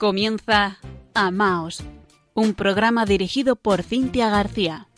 Comienza 0.00 0.78
Amaos, 1.12 1.84
un 2.32 2.54
programa 2.54 3.04
dirigido 3.04 3.54
por 3.54 3.82
Cintia 3.82 4.30
García. 4.30 4.88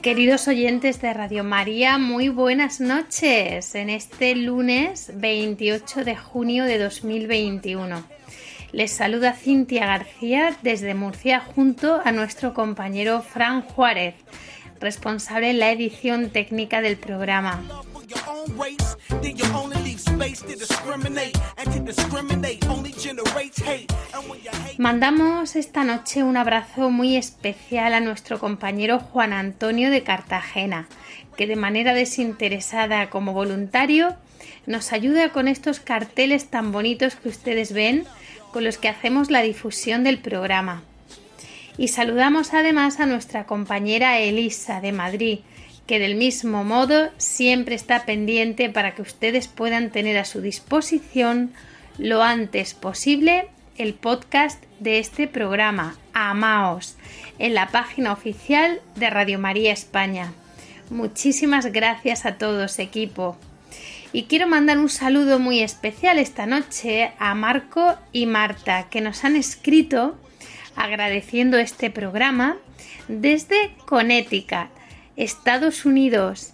Queridos 0.00 0.46
oyentes 0.46 1.02
de 1.02 1.12
Radio 1.12 1.42
María, 1.42 1.98
muy 1.98 2.28
buenas 2.28 2.80
noches 2.80 3.74
en 3.74 3.90
este 3.90 4.36
lunes 4.36 5.10
28 5.12 6.04
de 6.04 6.14
junio 6.14 6.66
de 6.66 6.78
2021. 6.78 8.04
Les 8.70 8.92
saluda 8.92 9.32
Cintia 9.32 9.86
García 9.86 10.56
desde 10.62 10.94
Murcia 10.94 11.40
junto 11.40 12.00
a 12.04 12.12
nuestro 12.12 12.54
compañero 12.54 13.22
Fran 13.22 13.62
Juárez, 13.62 14.14
responsable 14.78 15.50
en 15.50 15.58
la 15.58 15.72
edición 15.72 16.30
técnica 16.30 16.80
del 16.80 16.96
programa. 16.96 17.60
Mandamos 24.78 25.56
esta 25.56 25.84
noche 25.84 26.22
un 26.22 26.36
abrazo 26.36 26.90
muy 26.90 27.16
especial 27.16 27.94
a 27.94 28.00
nuestro 28.00 28.38
compañero 28.38 28.98
Juan 28.98 29.32
Antonio 29.32 29.90
de 29.90 30.02
Cartagena, 30.02 30.88
que 31.36 31.46
de 31.46 31.56
manera 31.56 31.94
desinteresada 31.94 33.10
como 33.10 33.32
voluntario 33.32 34.16
nos 34.66 34.92
ayuda 34.92 35.30
con 35.30 35.48
estos 35.48 35.80
carteles 35.80 36.50
tan 36.50 36.72
bonitos 36.72 37.16
que 37.16 37.28
ustedes 37.28 37.72
ven 37.72 38.04
con 38.52 38.64
los 38.64 38.78
que 38.78 38.88
hacemos 38.88 39.30
la 39.30 39.42
difusión 39.42 40.04
del 40.04 40.18
programa. 40.18 40.82
Y 41.78 41.88
saludamos 41.88 42.52
además 42.52 43.00
a 43.00 43.06
nuestra 43.06 43.46
compañera 43.46 44.18
Elisa 44.18 44.80
de 44.80 44.92
Madrid, 44.92 45.38
que 45.92 45.98
del 45.98 46.14
mismo 46.14 46.64
modo 46.64 47.10
siempre 47.18 47.74
está 47.74 48.06
pendiente 48.06 48.70
para 48.70 48.94
que 48.94 49.02
ustedes 49.02 49.46
puedan 49.46 49.90
tener 49.90 50.16
a 50.16 50.24
su 50.24 50.40
disposición 50.40 51.52
lo 51.98 52.22
antes 52.22 52.72
posible 52.72 53.48
el 53.76 53.92
podcast 53.92 54.64
de 54.80 54.98
este 55.00 55.28
programa, 55.28 55.98
Amaos, 56.14 56.96
en 57.38 57.52
la 57.52 57.68
página 57.68 58.10
oficial 58.10 58.80
de 58.96 59.10
Radio 59.10 59.38
María 59.38 59.70
España. 59.70 60.32
Muchísimas 60.88 61.66
gracias 61.66 62.24
a 62.24 62.38
todos, 62.38 62.78
equipo. 62.78 63.36
Y 64.14 64.22
quiero 64.22 64.46
mandar 64.46 64.78
un 64.78 64.88
saludo 64.88 65.38
muy 65.38 65.60
especial 65.60 66.18
esta 66.18 66.46
noche 66.46 67.12
a 67.18 67.34
Marco 67.34 67.96
y 68.12 68.24
Marta, 68.24 68.86
que 68.88 69.02
nos 69.02 69.24
han 69.24 69.36
escrito 69.36 70.16
agradeciendo 70.74 71.58
este 71.58 71.90
programa 71.90 72.56
desde 73.08 73.74
Connecticut 73.84 74.70
Estados 75.16 75.84
Unidos. 75.84 76.52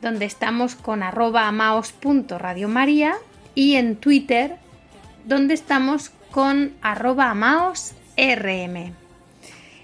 donde 0.00 0.24
estamos 0.24 0.74
con 0.74 1.02
amaos.radiomaria 1.02 3.16
y 3.54 3.74
en 3.74 3.96
Twitter, 3.96 4.56
donde 5.24 5.54
estamos 5.54 6.10
con 6.30 6.74
arroba 6.80 7.30
amaosrm. 7.30 8.99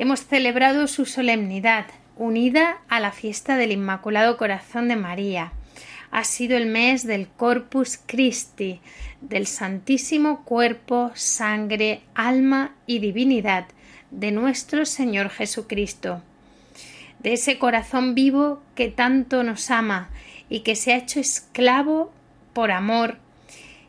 Hemos 0.00 0.24
celebrado 0.24 0.86
su 0.86 1.04
solemnidad 1.04 1.84
unida 2.16 2.78
a 2.88 3.00
la 3.00 3.12
fiesta 3.12 3.58
del 3.58 3.70
Inmaculado 3.70 4.38
Corazón 4.38 4.88
de 4.88 4.96
María. 4.96 5.52
Ha 6.10 6.24
sido 6.24 6.56
el 6.56 6.64
mes 6.64 7.06
del 7.06 7.28
Corpus 7.28 8.00
Christi, 8.06 8.80
del 9.20 9.46
Santísimo 9.46 10.42
Cuerpo, 10.46 11.10
Sangre, 11.12 12.00
Alma 12.14 12.74
y 12.86 13.00
Divinidad 13.00 13.66
de 14.10 14.32
nuestro 14.32 14.86
Señor 14.86 15.28
Jesucristo, 15.28 16.22
de 17.18 17.34
ese 17.34 17.58
corazón 17.58 18.14
vivo 18.14 18.62
que 18.74 18.88
tanto 18.88 19.42
nos 19.42 19.70
ama 19.70 20.08
y 20.48 20.60
que 20.60 20.76
se 20.76 20.94
ha 20.94 20.96
hecho 20.96 21.20
esclavo 21.20 22.10
por 22.54 22.70
amor 22.70 23.18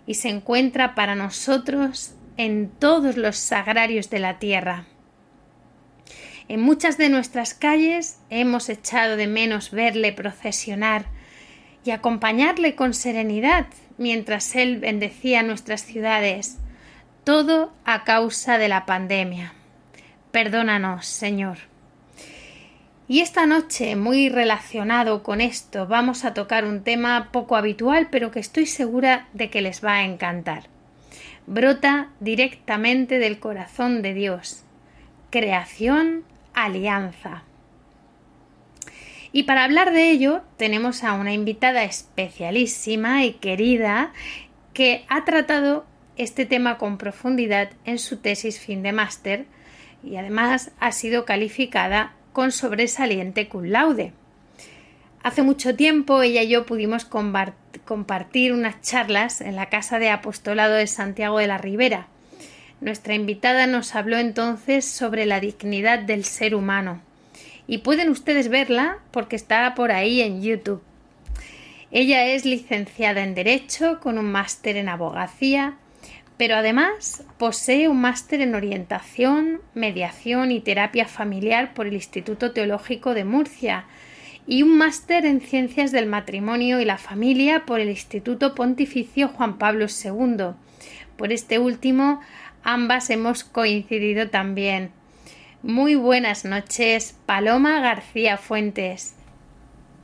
y 0.05 0.15
se 0.15 0.27
encuentra 0.27 0.93
para 0.93 1.15
nosotros 1.15 2.15
en 2.35 2.67
todos 2.67 3.15
los 3.15 3.37
sagrarios 3.37 4.09
de 4.09 4.19
la 4.19 4.39
tierra. 4.39 4.87
En 6.51 6.59
muchas 6.59 6.97
de 6.97 7.07
nuestras 7.07 7.53
calles 7.53 8.19
hemos 8.29 8.67
echado 8.67 9.15
de 9.15 9.25
menos 9.25 9.71
verle 9.71 10.11
procesionar 10.11 11.05
y 11.85 11.91
acompañarle 11.91 12.75
con 12.75 12.93
serenidad 12.93 13.67
mientras 13.97 14.53
él 14.57 14.77
bendecía 14.77 15.43
nuestras 15.43 15.81
ciudades, 15.81 16.57
todo 17.23 17.71
a 17.85 18.03
causa 18.03 18.57
de 18.57 18.67
la 18.67 18.85
pandemia. 18.85 19.53
Perdónanos, 20.33 21.05
Señor. 21.05 21.57
Y 23.07 23.21
esta 23.21 23.45
noche, 23.45 23.95
muy 23.95 24.27
relacionado 24.27 25.23
con 25.23 25.39
esto, 25.39 25.87
vamos 25.87 26.25
a 26.25 26.33
tocar 26.33 26.65
un 26.65 26.83
tema 26.83 27.29
poco 27.31 27.55
habitual, 27.55 28.09
pero 28.11 28.29
que 28.29 28.41
estoy 28.41 28.65
segura 28.65 29.29
de 29.31 29.49
que 29.49 29.61
les 29.61 29.81
va 29.81 29.93
a 29.93 30.03
encantar. 30.03 30.63
Brota 31.47 32.09
directamente 32.19 33.19
del 33.19 33.39
corazón 33.39 34.01
de 34.01 34.13
Dios. 34.13 34.65
Creación, 35.29 36.25
alianza. 36.53 37.43
Y 39.31 39.43
para 39.43 39.63
hablar 39.63 39.91
de 39.93 40.11
ello 40.11 40.41
tenemos 40.57 41.03
a 41.03 41.13
una 41.13 41.33
invitada 41.33 41.83
especialísima 41.83 43.23
y 43.23 43.33
querida 43.33 44.11
que 44.73 45.05
ha 45.07 45.23
tratado 45.23 45.85
este 46.17 46.45
tema 46.45 46.77
con 46.77 46.97
profundidad 46.97 47.71
en 47.85 47.97
su 47.97 48.17
tesis 48.17 48.59
fin 48.59 48.83
de 48.83 48.91
máster 48.91 49.45
y 50.03 50.17
además 50.17 50.71
ha 50.79 50.91
sido 50.91 51.25
calificada 51.25 52.13
con 52.33 52.51
sobresaliente 52.51 53.47
cum 53.47 53.65
laude. 53.65 54.13
Hace 55.23 55.43
mucho 55.43 55.75
tiempo 55.75 56.21
ella 56.21 56.41
y 56.41 56.49
yo 56.49 56.65
pudimos 56.65 57.05
compartir 57.05 58.53
unas 58.53 58.81
charlas 58.81 59.41
en 59.41 59.55
la 59.55 59.69
Casa 59.69 59.99
de 59.99 60.09
Apostolado 60.09 60.73
de 60.73 60.87
Santiago 60.87 61.37
de 61.37 61.47
la 61.47 61.57
Ribera. 61.59 62.07
Nuestra 62.81 63.13
invitada 63.13 63.67
nos 63.67 63.95
habló 63.95 64.17
entonces 64.17 64.85
sobre 64.85 65.25
la 65.25 65.39
dignidad 65.39 65.99
del 65.99 66.25
ser 66.25 66.55
humano. 66.55 67.01
Y 67.67 67.79
pueden 67.79 68.09
ustedes 68.09 68.49
verla 68.49 68.97
porque 69.11 69.37
está 69.37 69.73
por 69.75 69.91
ahí 69.91 70.21
en 70.21 70.41
YouTube. 70.41 70.81
Ella 71.91 72.25
es 72.25 72.43
licenciada 72.43 73.23
en 73.23 73.35
Derecho 73.35 73.99
con 74.01 74.17
un 74.17 74.31
máster 74.31 74.75
en 74.75 74.89
Abogacía 74.89 75.77
pero 76.41 76.55
además 76.55 77.23
posee 77.37 77.87
un 77.87 78.01
máster 78.01 78.41
en 78.41 78.55
orientación, 78.55 79.61
mediación 79.75 80.51
y 80.51 80.59
terapia 80.59 81.07
familiar 81.07 81.75
por 81.75 81.85
el 81.85 81.93
Instituto 81.93 82.51
Teológico 82.51 83.13
de 83.13 83.25
Murcia 83.25 83.85
y 84.47 84.63
un 84.63 84.75
máster 84.75 85.27
en 85.27 85.41
ciencias 85.41 85.91
del 85.91 86.07
matrimonio 86.07 86.81
y 86.81 86.85
la 86.85 86.97
familia 86.97 87.67
por 87.67 87.79
el 87.79 87.91
Instituto 87.91 88.55
Pontificio 88.55 89.27
Juan 89.27 89.59
Pablo 89.59 89.85
II. 89.85 90.55
Por 91.15 91.31
este 91.31 91.59
último, 91.59 92.21
ambas 92.63 93.09
hemos 93.09 93.43
coincidido 93.43 94.29
también. 94.29 94.91
Muy 95.63 95.95
buenas 95.95 96.45
noches, 96.45 97.15
Paloma 97.25 97.79
García 97.81 98.37
Fuentes. 98.37 99.15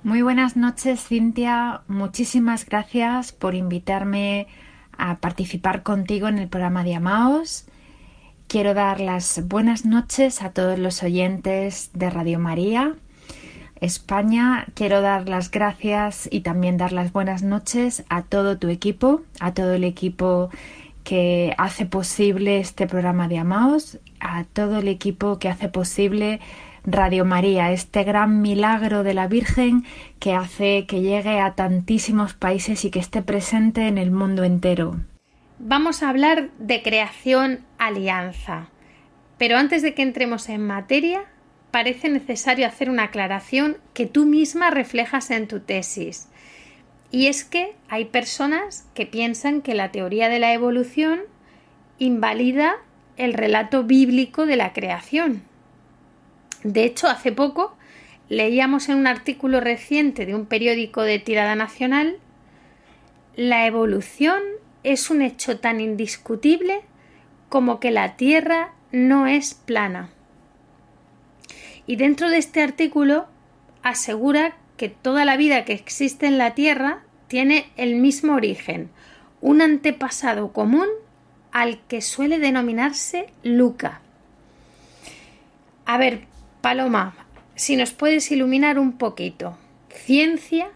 Muy 0.04 0.22
buenas 0.22 0.56
noches, 0.56 1.06
Cintia. 1.08 1.82
Muchísimas 1.88 2.66
gracias 2.66 3.32
por 3.32 3.56
invitarme 3.56 4.48
a 4.98 5.18
participar 5.18 5.84
contigo 5.84 6.28
en 6.28 6.38
el 6.38 6.48
programa 6.48 6.84
de 6.84 6.96
Amaos. 6.96 7.66
Quiero 8.48 8.74
dar 8.74 9.00
las 9.02 9.48
buenas 9.48 9.86
noches 9.86 10.42
a 10.42 10.52
todos 10.52 10.80
los 10.80 11.04
oyentes 11.04 11.90
de 11.94 12.10
Radio 12.10 12.40
María 12.40 12.96
España. 13.82 14.68
Quiero 14.74 15.02
dar 15.02 15.28
las 15.28 15.52
gracias 15.52 16.28
y 16.32 16.42
también 16.42 16.78
dar 16.78 16.94
las 16.94 17.12
buenas 17.12 17.44
noches 17.44 18.04
a 18.10 18.24
todo 18.24 18.58
tu 18.58 18.70
equipo, 18.70 19.22
a 19.40 19.54
todo 19.54 19.74
el 19.74 19.84
equipo 19.84 20.50
que 21.08 21.56
hace 21.58 21.86
posible 21.86 22.60
este 22.60 22.86
programa 22.86 23.30
de 23.30 23.38
Amaos, 23.38 23.98
a 24.20 24.44
todo 24.44 24.80
el 24.80 24.90
equipo 24.90 25.40
que 25.40 25.48
hace 25.48 25.70
posible 25.70 26.42
Radio 26.84 27.24
María, 27.24 27.72
este 27.72 28.04
gran 28.04 28.42
milagro 28.42 29.04
de 29.04 29.14
la 29.14 29.30
Virgen 29.30 29.86
que 30.20 30.34
hace 30.34 30.86
que 30.86 31.00
llegue 31.00 31.40
a 31.40 31.56
tantísimos 31.56 32.34
países 32.34 32.84
y 32.84 32.92
que 32.92 33.00
esté 33.00 33.22
presente 33.22 33.88
en 33.88 33.98
el 33.98 34.12
mundo 34.12 34.44
entero. 34.44 34.98
Vamos 35.60 36.04
a 36.04 36.10
hablar 36.10 36.50
de 36.60 36.84
creación 36.84 37.62
alianza. 37.78 38.68
Pero 39.38 39.56
antes 39.56 39.84
de 39.84 39.94
que 39.94 40.02
entremos 40.02 40.50
en 40.50 40.68
materia, 40.68 41.22
parece 41.72 42.10
necesario 42.10 42.68
hacer 42.68 42.90
una 42.90 43.04
aclaración 43.04 43.78
que 43.94 44.08
tú 44.08 44.26
misma 44.26 44.72
reflejas 44.72 45.32
en 45.32 45.48
tu 45.48 45.62
tesis. 45.62 46.28
Y 47.12 47.28
es 47.28 47.44
que 47.44 47.76
hay 47.90 48.06
personas 48.06 48.88
que 48.94 49.06
piensan 49.06 49.62
que 49.62 49.74
la 49.74 49.92
teoría 49.92 50.30
de 50.30 50.40
la 50.40 50.54
evolución 50.54 51.22
invalida 52.00 52.76
el 53.16 53.34
relato 53.34 53.84
bíblico 53.84 54.46
de 54.46 54.58
la 54.58 54.74
creación. 54.74 55.44
De 56.64 56.84
hecho, 56.84 57.08
hace 57.08 57.32
poco 57.32 57.76
leíamos 58.30 58.90
en 58.90 58.98
un 58.98 59.08
artículo 59.08 59.62
reciente 59.62 60.26
de 60.26 60.36
un 60.36 60.46
periódico 60.46 61.02
de 61.02 61.20
tirada 61.20 61.56
nacional 61.56 62.20
la 63.38 63.68
evolución 63.68 64.42
es 64.84 65.12
un 65.12 65.22
hecho 65.22 65.60
tan 65.60 65.80
indiscutible 65.80 66.82
como 67.50 67.80
que 67.80 67.92
la 67.92 68.16
Tierra 68.16 68.74
no 68.92 69.28
es 69.28 69.54
plana. 69.54 70.10
Y 71.86 71.98
dentro 71.98 72.32
de 72.32 72.40
este 72.40 72.64
artículo 72.64 73.28
asegura 73.84 74.58
que 74.78 74.90
toda 74.90 75.26
la 75.26 75.38
vida 75.38 75.66
que 75.66 75.74
existe 75.74 76.28
en 76.28 76.38
la 76.38 76.54
Tierra 76.54 77.00
tiene 77.28 77.70
el 77.76 77.96
mismo 77.96 78.36
origen, 78.36 78.90
un 79.42 79.62
antepasado 79.62 80.54
común 80.54 80.88
al 81.52 81.80
que 81.88 82.02
suele 82.02 82.40
denominarse 82.40 83.28
Luca. 83.44 84.02
A 85.86 85.98
ver, 85.98 86.26
Paloma, 86.62 87.16
si 87.56 87.76
nos 87.76 87.92
puedes 87.92 88.32
iluminar 88.32 88.78
un 88.78 88.94
poquito. 88.94 89.58
Ciencia, 89.90 90.70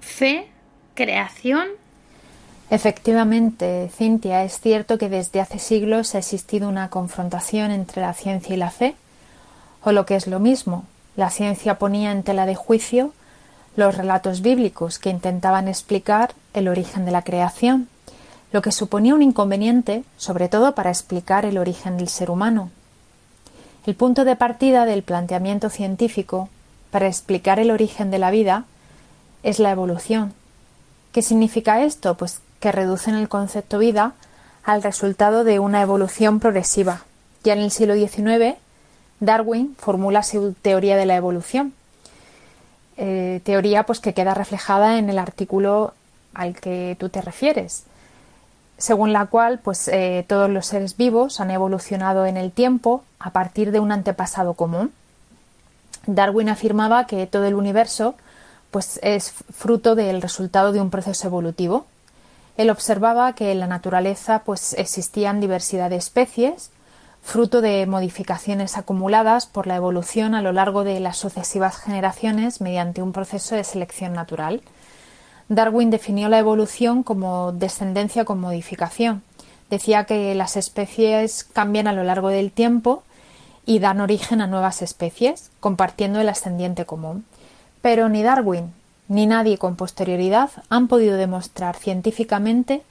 fe, 0.00 0.46
creación. 0.94 1.68
Efectivamente, 2.70 3.90
Cintia, 3.94 4.44
es 4.44 4.60
cierto 4.60 4.98
que 4.98 5.08
desde 5.08 5.40
hace 5.40 5.58
siglos 5.58 6.14
ha 6.14 6.18
existido 6.18 6.68
una 6.68 6.90
confrontación 6.90 7.70
entre 7.70 8.02
la 8.02 8.14
ciencia 8.14 8.54
y 8.54 8.58
la 8.58 8.70
fe, 8.70 8.94
o 9.82 9.92
lo 9.92 10.06
que 10.06 10.16
es 10.16 10.26
lo 10.26 10.38
mismo, 10.38 10.84
la 11.16 11.30
ciencia 11.30 11.78
ponía 11.78 12.12
en 12.12 12.22
tela 12.22 12.46
de 12.46 12.54
juicio 12.54 13.12
los 13.78 13.96
relatos 13.96 14.42
bíblicos 14.42 14.98
que 14.98 15.08
intentaban 15.08 15.68
explicar 15.68 16.32
el 16.52 16.66
origen 16.66 17.04
de 17.04 17.12
la 17.12 17.22
creación, 17.22 17.86
lo 18.50 18.60
que 18.60 18.72
suponía 18.72 19.14
un 19.14 19.22
inconveniente, 19.22 20.02
sobre 20.16 20.48
todo 20.48 20.74
para 20.74 20.90
explicar 20.90 21.44
el 21.44 21.58
origen 21.58 21.96
del 21.96 22.08
ser 22.08 22.28
humano. 22.28 22.72
El 23.86 23.94
punto 23.94 24.24
de 24.24 24.34
partida 24.34 24.84
del 24.84 25.04
planteamiento 25.04 25.70
científico 25.70 26.48
para 26.90 27.06
explicar 27.06 27.60
el 27.60 27.70
origen 27.70 28.10
de 28.10 28.18
la 28.18 28.32
vida 28.32 28.64
es 29.44 29.60
la 29.60 29.70
evolución. 29.70 30.32
¿Qué 31.12 31.22
significa 31.22 31.84
esto? 31.84 32.16
Pues 32.16 32.40
que 32.58 32.72
reducen 32.72 33.14
el 33.14 33.28
concepto 33.28 33.78
vida 33.78 34.14
al 34.64 34.82
resultado 34.82 35.44
de 35.44 35.60
una 35.60 35.82
evolución 35.82 36.40
progresiva. 36.40 37.02
Ya 37.44 37.52
en 37.52 37.60
el 37.60 37.70
siglo 37.70 37.94
XIX, 37.94 38.56
Darwin 39.20 39.76
formula 39.78 40.24
su 40.24 40.54
teoría 40.54 40.96
de 40.96 41.06
la 41.06 41.14
evolución, 41.14 41.74
eh, 42.98 43.40
teoría 43.44 43.84
pues 43.84 44.00
que 44.00 44.12
queda 44.12 44.34
reflejada 44.34 44.98
en 44.98 45.08
el 45.08 45.18
artículo 45.18 45.94
al 46.34 46.54
que 46.54 46.96
tú 46.98 47.08
te 47.08 47.22
refieres, 47.22 47.84
según 48.76 49.12
la 49.12 49.26
cual 49.26 49.60
pues 49.60 49.88
eh, 49.88 50.24
todos 50.28 50.50
los 50.50 50.66
seres 50.66 50.96
vivos 50.96 51.40
han 51.40 51.50
evolucionado 51.50 52.26
en 52.26 52.36
el 52.36 52.52
tiempo 52.52 53.04
a 53.18 53.30
partir 53.30 53.70
de 53.70 53.80
un 53.80 53.92
antepasado 53.92 54.54
común. 54.54 54.92
Darwin 56.06 56.48
afirmaba 56.48 57.06
que 57.06 57.26
todo 57.26 57.44
el 57.44 57.54
universo 57.54 58.14
pues 58.70 58.98
es 59.02 59.30
fruto 59.30 59.94
del 59.94 60.20
resultado 60.20 60.72
de 60.72 60.80
un 60.80 60.90
proceso 60.90 61.28
evolutivo. 61.28 61.86
Él 62.56 62.68
observaba 62.68 63.32
que 63.34 63.52
en 63.52 63.60
la 63.60 63.66
naturaleza 63.68 64.42
pues 64.44 64.74
existían 64.74 65.40
diversidad 65.40 65.90
de 65.90 65.96
especies 65.96 66.70
fruto 67.22 67.60
de 67.60 67.86
modificaciones 67.86 68.76
acumuladas 68.78 69.46
por 69.46 69.66
la 69.66 69.76
evolución 69.76 70.34
a 70.34 70.42
lo 70.42 70.52
largo 70.52 70.84
de 70.84 71.00
las 71.00 71.16
sucesivas 71.16 71.76
generaciones 71.76 72.60
mediante 72.60 73.02
un 73.02 73.12
proceso 73.12 73.54
de 73.54 73.64
selección 73.64 74.12
natural. 74.12 74.62
Darwin 75.48 75.90
definió 75.90 76.28
la 76.28 76.38
evolución 76.38 77.02
como 77.02 77.52
descendencia 77.52 78.24
con 78.24 78.40
modificación. 78.40 79.22
Decía 79.70 80.04
que 80.04 80.34
las 80.34 80.56
especies 80.56 81.44
cambian 81.44 81.86
a 81.86 81.92
lo 81.92 82.04
largo 82.04 82.28
del 82.28 82.52
tiempo 82.52 83.02
y 83.66 83.80
dan 83.80 84.00
origen 84.00 84.40
a 84.40 84.46
nuevas 84.46 84.80
especies, 84.80 85.50
compartiendo 85.60 86.20
el 86.20 86.28
ascendiente 86.28 86.86
común. 86.86 87.24
Pero 87.82 88.08
ni 88.08 88.22
Darwin 88.22 88.72
ni 89.08 89.26
nadie 89.26 89.58
con 89.58 89.76
posterioridad 89.76 90.50
han 90.68 90.86
podido 90.86 91.16
demostrar 91.16 91.76
científicamente 91.76 92.82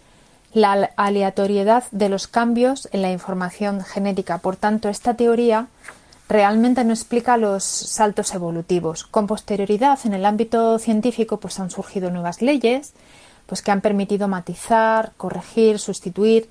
la 0.53 0.91
aleatoriedad 0.95 1.83
de 1.91 2.09
los 2.09 2.27
cambios 2.27 2.87
en 2.91 3.01
la 3.01 3.11
información 3.11 3.83
genética. 3.83 4.39
Por 4.39 4.55
tanto, 4.55 4.89
esta 4.89 5.13
teoría 5.13 5.67
realmente 6.29 6.83
no 6.83 6.93
explica 6.93 7.37
los 7.37 7.63
saltos 7.63 8.33
evolutivos. 8.33 9.03
Con 9.03 9.27
posterioridad, 9.27 9.99
en 10.05 10.13
el 10.13 10.25
ámbito 10.25 10.79
científico, 10.79 11.37
pues 11.37 11.59
han 11.59 11.69
surgido 11.69 12.09
nuevas 12.11 12.41
leyes, 12.41 12.93
pues 13.45 13.61
que 13.61 13.71
han 13.71 13.81
permitido 13.81 14.27
matizar, 14.27 15.13
corregir, 15.17 15.79
sustituir 15.79 16.49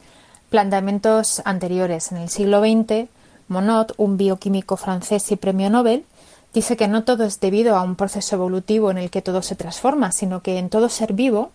planteamientos 0.51 1.43
anteriores. 1.45 2.13
En 2.13 2.19
el 2.19 2.31
siglo 2.31 2.61
XX, 2.61 3.09
Monod, 3.49 3.93
un 3.97 4.17
bioquímico 4.17 4.77
francés 4.77 5.31
y 5.31 5.37
premio 5.37 5.69
Nobel, 5.69 6.05
dice 6.55 6.77
que 6.77 6.89
no 6.89 7.05
todo 7.05 7.25
es 7.25 7.39
debido 7.41 7.77
a 7.77 7.83
un 7.83 7.97
proceso 7.97 8.37
evolutivo 8.37 8.91
en 8.91 8.99
el 8.99 9.11
que 9.11 9.23
todo 9.23 9.43
se 9.43 9.57
transforma, 9.57 10.13
sino 10.13 10.41
que 10.41 10.59
en 10.59 10.71
todo 10.71 10.89
ser 10.89 11.13
vivo 11.13 11.51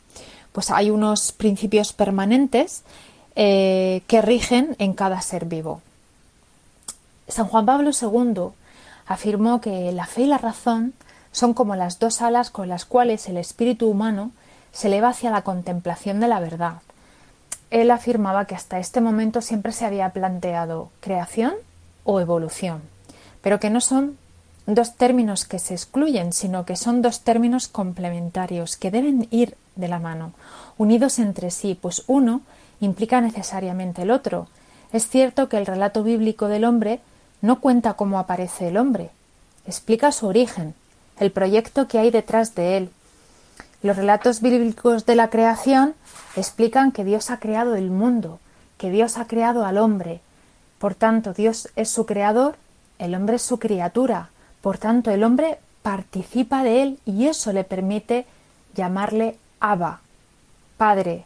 pues 0.51 0.71
hay 0.71 0.89
unos 0.89 1.31
principios 1.31 1.93
permanentes 1.93 2.83
eh, 3.35 4.01
que 4.07 4.21
rigen 4.21 4.75
en 4.79 4.93
cada 4.93 5.21
ser 5.21 5.45
vivo. 5.45 5.81
San 7.27 7.47
Juan 7.47 7.65
Pablo 7.65 7.91
II 7.91 8.51
afirmó 9.07 9.61
que 9.61 9.91
la 9.91 10.05
fe 10.05 10.23
y 10.23 10.27
la 10.27 10.37
razón 10.37 10.93
son 11.31 11.53
como 11.53 11.75
las 11.75 11.99
dos 11.99 12.21
alas 12.21 12.49
con 12.49 12.67
las 12.67 12.85
cuales 12.85 13.27
el 13.29 13.37
espíritu 13.37 13.87
humano 13.89 14.31
se 14.73 14.87
eleva 14.87 15.09
hacia 15.09 15.31
la 15.31 15.43
contemplación 15.43 16.19
de 16.19 16.27
la 16.27 16.39
verdad. 16.39 16.75
Él 17.69 17.89
afirmaba 17.89 18.45
que 18.45 18.55
hasta 18.55 18.79
este 18.79 18.99
momento 18.99 19.41
siempre 19.41 19.71
se 19.71 19.85
había 19.85 20.09
planteado 20.09 20.89
creación 20.99 21.53
o 22.03 22.19
evolución, 22.19 22.81
pero 23.41 23.59
que 23.59 23.69
no 23.69 23.79
son 23.79 24.17
dos 24.65 24.95
términos 24.95 25.45
que 25.45 25.59
se 25.59 25.73
excluyen, 25.73 26.33
sino 26.33 26.65
que 26.65 26.75
son 26.75 27.01
dos 27.01 27.21
términos 27.21 27.67
complementarios 27.67 28.77
que 28.77 28.91
deben 28.91 29.27
ir 29.31 29.55
de 29.75 29.87
la 29.87 29.99
mano, 29.99 30.33
unidos 30.77 31.19
entre 31.19 31.51
sí, 31.51 31.77
pues 31.79 32.03
uno 32.07 32.41
implica 32.79 33.21
necesariamente 33.21 34.03
el 34.03 34.11
otro. 34.11 34.47
Es 34.93 35.07
cierto 35.07 35.49
que 35.49 35.57
el 35.57 35.65
relato 35.65 36.03
bíblico 36.03 36.47
del 36.47 36.65
hombre 36.65 36.99
no 37.41 37.59
cuenta 37.59 37.93
cómo 37.93 38.19
aparece 38.19 38.67
el 38.67 38.77
hombre, 38.77 39.09
explica 39.65 40.11
su 40.11 40.27
origen, 40.27 40.75
el 41.19 41.31
proyecto 41.31 41.87
que 41.87 41.99
hay 41.99 42.11
detrás 42.11 42.55
de 42.55 42.77
él. 42.77 42.89
Los 43.83 43.97
relatos 43.97 44.41
bíblicos 44.41 45.05
de 45.05 45.15
la 45.15 45.29
creación 45.29 45.95
explican 46.35 46.91
que 46.91 47.03
Dios 47.03 47.31
ha 47.31 47.39
creado 47.39 47.75
el 47.75 47.89
mundo, 47.89 48.39
que 48.77 48.91
Dios 48.91 49.17
ha 49.17 49.25
creado 49.25 49.65
al 49.65 49.77
hombre. 49.77 50.21
Por 50.77 50.93
tanto, 50.93 51.33
Dios 51.33 51.69
es 51.75 51.89
su 51.89 52.05
creador, 52.05 52.55
el 52.99 53.15
hombre 53.15 53.37
es 53.37 53.41
su 53.41 53.59
criatura. 53.59 54.29
Por 54.61 54.77
tanto, 54.77 55.11
el 55.11 55.23
hombre 55.23 55.59
participa 55.81 56.63
de 56.63 56.83
él 56.83 56.99
y 57.05 57.27
eso 57.27 57.51
le 57.53 57.63
permite 57.63 58.25
llamarle 58.75 59.37
Abba, 59.59 60.01
Padre. 60.77 61.25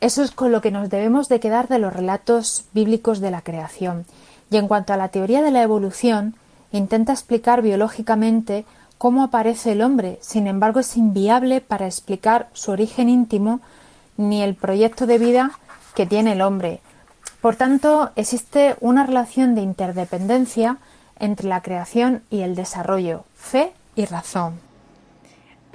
Eso 0.00 0.22
es 0.22 0.30
con 0.30 0.52
lo 0.52 0.60
que 0.60 0.70
nos 0.70 0.90
debemos 0.90 1.28
de 1.28 1.40
quedar 1.40 1.68
de 1.68 1.78
los 1.78 1.92
relatos 1.92 2.64
bíblicos 2.72 3.20
de 3.20 3.30
la 3.30 3.42
creación. 3.42 4.04
Y 4.50 4.56
en 4.56 4.68
cuanto 4.68 4.92
a 4.92 4.96
la 4.96 5.08
teoría 5.08 5.42
de 5.42 5.50
la 5.50 5.62
evolución, 5.62 6.34
intenta 6.72 7.12
explicar 7.12 7.62
biológicamente 7.62 8.64
cómo 8.98 9.22
aparece 9.22 9.72
el 9.72 9.82
hombre, 9.82 10.18
sin 10.20 10.46
embargo 10.46 10.80
es 10.80 10.96
inviable 10.96 11.60
para 11.60 11.86
explicar 11.86 12.48
su 12.52 12.70
origen 12.70 13.08
íntimo 13.08 13.60
ni 14.16 14.42
el 14.42 14.54
proyecto 14.54 15.06
de 15.06 15.18
vida 15.18 15.52
que 15.94 16.06
tiene 16.06 16.32
el 16.32 16.42
hombre. 16.42 16.80
Por 17.40 17.56
tanto, 17.56 18.10
existe 18.16 18.76
una 18.80 19.04
relación 19.04 19.54
de 19.54 19.62
interdependencia 19.62 20.78
entre 21.18 21.48
la 21.48 21.62
creación 21.62 22.22
y 22.30 22.40
el 22.40 22.54
desarrollo, 22.54 23.24
fe 23.34 23.72
y 23.94 24.04
razón. 24.04 24.58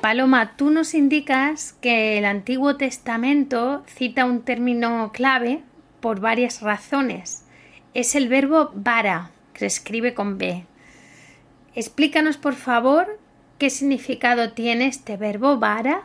Paloma, 0.01 0.57
tú 0.57 0.71
nos 0.71 0.93
indicas 0.95 1.73
que 1.73 2.17
el 2.17 2.25
Antiguo 2.25 2.75
Testamento 2.75 3.83
cita 3.85 4.25
un 4.25 4.41
término 4.41 5.11
clave 5.13 5.61
por 5.99 6.19
varias 6.19 6.61
razones. 6.61 7.45
Es 7.93 8.15
el 8.15 8.27
verbo 8.27 8.71
vara, 8.73 9.29
que 9.53 9.59
se 9.59 9.65
escribe 9.67 10.13
con 10.13 10.37
B. 10.37 10.65
Explícanos, 11.75 12.37
por 12.37 12.55
favor, 12.55 13.19
qué 13.59 13.69
significado 13.69 14.53
tiene 14.53 14.87
este 14.87 15.17
verbo 15.17 15.57
vara 15.57 16.03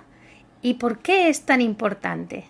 y 0.61 0.75
por 0.75 0.99
qué 0.99 1.28
es 1.28 1.47
tan 1.47 1.61
importante. 1.61 2.45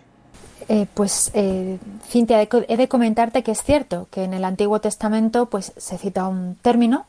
Eh, 0.69 0.85
pues, 0.93 1.31
eh, 1.33 1.79
Cintia, 2.07 2.41
he 2.41 2.77
de 2.77 2.87
comentarte 2.89 3.41
que 3.41 3.51
es 3.51 3.63
cierto 3.63 4.07
que 4.11 4.25
en 4.25 4.33
el 4.33 4.43
Antiguo 4.43 4.81
Testamento 4.81 5.45
pues, 5.45 5.71
se 5.77 5.97
cita 5.97 6.27
un 6.27 6.55
término 6.61 7.05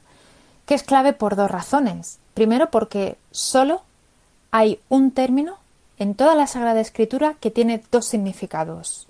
que 0.64 0.74
es 0.74 0.82
clave 0.82 1.12
por 1.12 1.34
dos 1.34 1.50
razones. 1.50 2.18
Primero, 2.34 2.70
porque 2.70 3.16
solo 3.32 3.82
hay 4.50 4.78
un 4.88 5.10
término 5.10 5.56
en 5.98 6.14
toda 6.14 6.34
la 6.34 6.46
Sagrada 6.46 6.80
Escritura 6.80 7.34
que 7.40 7.50
tiene 7.50 7.82
dos 7.90 8.06
significados, 8.06 9.08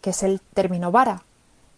que 0.00 0.10
es 0.10 0.22
el 0.22 0.40
término 0.54 0.90
vara, 0.90 1.22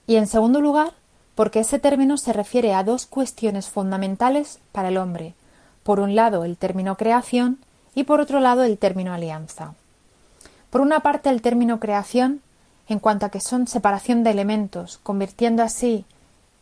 y 0.06 0.16
en 0.16 0.26
segundo 0.26 0.60
lugar, 0.60 0.92
porque 1.34 1.60
ese 1.60 1.78
término 1.78 2.16
se 2.16 2.32
refiere 2.32 2.74
a 2.74 2.84
dos 2.84 3.06
cuestiones 3.06 3.68
fundamentales 3.68 4.60
para 4.70 4.88
el 4.88 4.96
hombre, 4.96 5.34
por 5.82 5.98
un 5.98 6.14
lado 6.14 6.44
el 6.44 6.56
término 6.56 6.96
creación 6.96 7.58
y 7.94 8.04
por 8.04 8.20
otro 8.20 8.38
lado 8.38 8.62
el 8.62 8.78
término 8.78 9.12
alianza. 9.12 9.74
Por 10.70 10.80
una 10.80 11.00
parte 11.00 11.30
el 11.30 11.42
término 11.42 11.80
creación, 11.80 12.42
en 12.88 12.98
cuanto 12.98 13.26
a 13.26 13.30
que 13.30 13.40
son 13.40 13.66
separación 13.66 14.24
de 14.24 14.30
elementos, 14.30 14.98
convirtiendo 15.02 15.62
así 15.62 16.04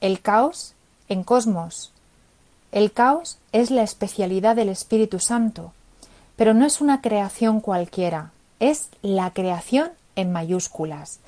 el 0.01 0.21
caos 0.21 0.75
en 1.09 1.25
cosmos. 1.25 1.93
El 2.73 2.93
caos 2.93 3.39
es 3.53 3.71
la 3.71 3.83
especialidad 3.83 4.57
del 4.57 4.69
Espíritu 4.69 5.19
Santo, 5.19 5.73
Pero 6.37 6.53
no 6.53 6.67
es 6.67 6.83
una 6.83 7.01
creación 7.01 7.61
cualquiera, 7.61 8.31
es 8.61 8.91
la 9.01 9.31
creación 9.31 9.91
en 10.17 10.33
mayúsculas. 10.33 11.19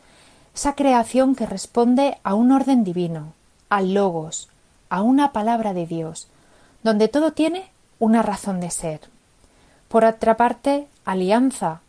Esa 0.55 0.75
creación 0.75 1.35
que 1.35 1.47
responde 1.47 2.19
a 2.25 2.35
un 2.35 2.53
orden 2.53 2.85
divino, 2.85 3.33
al 3.71 3.95
logos, 3.95 4.51
a 4.91 5.01
una 5.01 5.33
palabra 5.33 5.73
de 5.73 5.87
Dios, 5.87 6.29
donde 6.83 7.09
todo 7.09 7.33
tiene 7.33 7.71
una 7.99 8.21
razón 8.23 8.61
de 8.61 8.71
ser. 8.71 9.01
Por 9.89 10.05
otra 10.05 10.37
parte, 10.37 10.89
alianza, 11.07 11.81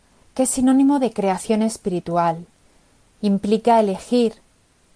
es 0.42 0.50
sinónimo 0.50 0.98
de 0.98 1.12
creación 1.12 1.62
espiritual. 1.62 2.46
Implica 3.22 3.80
elegir, 3.80 4.34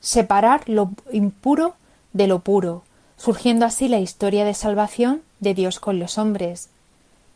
separar 0.00 0.68
lo 0.68 0.90
impuro 1.12 1.74
de 2.12 2.26
lo 2.26 2.40
puro, 2.40 2.82
surgiendo 3.16 3.66
así 3.66 3.88
la 3.88 3.98
historia 3.98 4.44
de 4.44 4.54
salvación 4.54 5.22
de 5.40 5.54
Dios 5.54 5.80
con 5.80 5.98
los 5.98 6.18
hombres. 6.18 6.68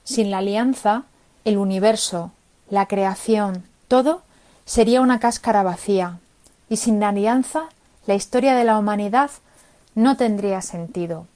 Sin 0.05 0.31
la 0.31 0.38
alianza, 0.38 1.05
el 1.45 1.59
universo, 1.59 2.33
la 2.71 2.87
creación, 2.87 3.65
todo 3.88 4.23
sería 4.65 5.00
una 5.00 5.19
cáscara 5.19 5.62
vacía, 5.62 6.19
y 6.69 6.77
sin 6.77 7.00
la 7.00 7.09
alianza, 7.09 7.69
la 8.07 8.15
historia 8.15 8.55
de 8.55 8.65
la 8.65 8.79
humanidad 8.79 9.31
no 9.95 10.17
tendría 10.17 10.61
sentido. 10.62 11.27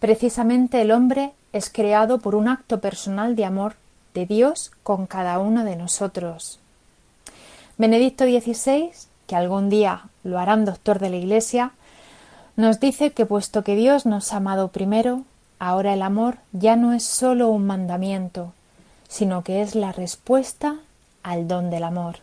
Precisamente 0.00 0.80
el 0.80 0.92
hombre 0.92 1.32
es 1.52 1.70
creado 1.70 2.18
por 2.18 2.34
un 2.34 2.48
acto 2.48 2.80
personal 2.80 3.36
de 3.36 3.44
amor 3.44 3.74
de 4.14 4.26
Dios 4.26 4.72
con 4.82 5.06
cada 5.06 5.38
uno 5.38 5.64
de 5.64 5.76
nosotros. 5.76 6.58
Benedicto 7.78 8.24
XVI, 8.24 8.90
que 9.26 9.36
algún 9.36 9.70
día 9.70 10.02
lo 10.22 10.38
harán 10.38 10.64
doctor 10.64 10.98
de 10.98 11.10
la 11.10 11.16
Iglesia, 11.16 11.72
nos 12.56 12.80
dice 12.80 13.12
que 13.12 13.26
puesto 13.26 13.64
que 13.64 13.76
Dios 13.76 14.06
nos 14.06 14.32
ha 14.32 14.36
amado 14.36 14.68
primero, 14.68 15.22
ahora 15.58 15.94
el 15.94 16.02
amor 16.02 16.38
ya 16.52 16.76
no 16.76 16.92
es 16.92 17.04
sólo 17.04 17.48
un 17.48 17.66
mandamiento, 17.66 18.52
sino 19.08 19.42
que 19.42 19.62
es 19.62 19.74
la 19.74 19.92
respuesta 19.92 20.76
al 21.22 21.48
don 21.48 21.70
del 21.70 21.84
amor, 21.84 22.16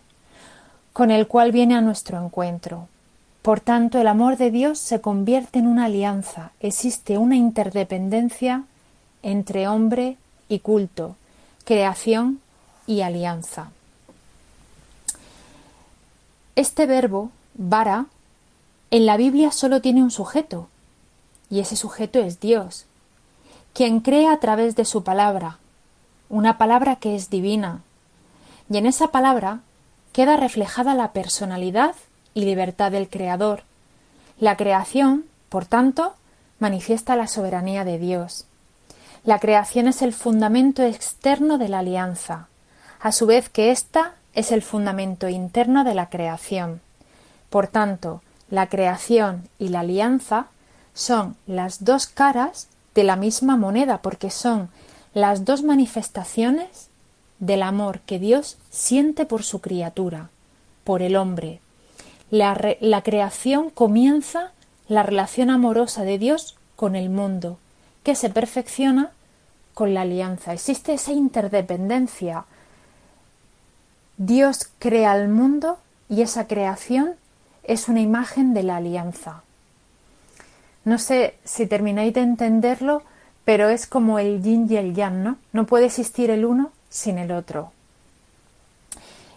con 0.94 1.12
el 1.12 1.28
cual 1.28 1.52
viene 1.52 1.76
a 1.76 1.82
nuestro 1.82 2.24
encuentro. 2.24 2.88
Por 3.42 3.62
tanto, 3.62 4.00
el 4.00 4.08
amor 4.08 4.38
de 4.38 4.52
Dios 4.52 4.78
se 4.78 5.00
convierte 5.00 5.60
en 5.60 5.68
una 5.68 5.86
alianza, 5.86 6.52
existe 6.60 7.18
una 7.18 7.36
interdependencia 7.36 8.64
entre 9.24 9.68
hombre 9.68 10.18
y 10.50 10.60
culto, 10.60 11.16
creación 11.68 12.40
y 12.86 13.02
alianza. 13.02 13.72
Este 16.56 16.86
verbo, 16.86 17.30
vara, 17.56 18.06
en 18.90 19.06
la 19.06 19.18
Biblia 19.18 19.52
solo 19.52 19.82
tiene 19.82 20.02
un 20.02 20.10
sujeto, 20.10 20.70
y 21.50 21.60
ese 21.60 21.76
sujeto 21.76 22.20
es 22.20 22.40
Dios, 22.40 22.86
quien 23.74 24.00
crea 24.00 24.32
a 24.32 24.40
través 24.40 24.78
de 24.78 24.86
su 24.86 25.04
palabra, 25.04 25.58
una 26.30 26.58
palabra 26.58 26.96
que 26.96 27.18
es 27.18 27.30
divina, 27.30 27.82
y 28.70 28.78
en 28.78 28.86
esa 28.86 29.10
palabra 29.10 29.60
queda 30.14 30.38
reflejada 30.38 30.94
la 30.94 31.12
personalidad 31.12 31.96
y 32.34 32.46
libertad 32.46 32.94
del 32.94 33.10
Creador. 33.10 33.64
La 34.40 34.56
creación, 34.56 35.26
por 35.50 35.66
tanto, 35.66 36.16
manifiesta 36.60 37.18
la 37.18 37.28
soberanía 37.28 37.84
de 37.84 38.00
Dios. 38.00 38.46
La 39.28 39.40
creación 39.40 39.90
es 39.90 40.02
el 40.04 40.14
fundamento 40.14 40.84
externo 40.84 41.58
de 41.58 41.68
la 41.68 41.80
alianza, 41.80 42.48
a 43.02 43.12
su 43.12 43.26
vez 43.26 43.50
que 43.50 43.72
ésta 43.72 44.14
es 44.34 44.54
el 44.54 44.62
fundamento 44.62 45.28
interno 45.28 45.84
de 45.84 45.94
la 45.94 46.10
creación. 46.10 46.80
Por 47.50 47.68
tanto, 47.68 48.22
la 48.50 48.70
creación 48.70 49.50
y 49.60 49.68
la 49.68 49.82
alianza 49.82 50.48
son 50.94 51.36
las 51.46 51.84
dos 51.84 52.08
caras 52.08 52.70
de 52.96 53.04
la 53.04 53.18
misma 53.18 53.58
moneda, 53.58 54.02
porque 54.02 54.32
son 54.32 54.70
las 55.14 55.44
dos 55.44 55.62
manifestaciones 55.62 56.88
del 57.40 57.64
amor 57.64 58.00
que 58.06 58.20
Dios 58.20 58.58
siente 58.70 59.26
por 59.26 59.44
su 59.44 59.60
criatura, 59.60 60.30
por 60.86 61.02
el 61.02 61.18
hombre. 61.18 61.60
La, 62.32 62.58
la, 62.80 63.02
creación 63.02 63.72
comienza 63.72 64.54
la 64.88 65.04
relación 65.04 65.50
amorosa 65.50 66.04
de 66.04 66.18
Dios 66.18 66.56
con 66.78 66.96
el 66.96 67.10
mundo, 67.10 67.58
que 68.04 68.16
se 68.16 68.30
perfecciona 68.30 69.12
con 69.78 69.94
la 69.94 70.02
alianza. 70.02 70.54
Existe 70.54 70.96
esa 70.96 71.12
interdependencia. 71.12 72.46
Dios 74.18 74.72
crea 74.80 75.16
el 75.16 75.28
mundo 75.28 75.78
y 76.10 76.24
esa 76.24 76.48
creación 76.48 77.14
es 77.62 77.88
una 77.88 78.02
imagen 78.02 78.56
de 78.56 78.64
la 78.64 78.78
alianza. 78.78 79.44
No 80.84 80.98
sé 80.98 81.36
si 81.44 81.68
termináis 81.68 82.12
de 82.16 82.22
entenderlo, 82.22 83.04
pero 83.46 83.70
es 83.70 83.86
como 83.86 84.18
el 84.18 84.42
yin 84.42 84.66
y 84.68 84.78
el 84.78 84.96
yang, 84.96 85.22
¿no? 85.22 85.38
No 85.54 85.68
puede 85.68 85.86
existir 85.86 86.32
el 86.32 86.44
uno 86.44 86.72
sin 86.90 87.20
el 87.20 87.32
otro. 87.32 87.72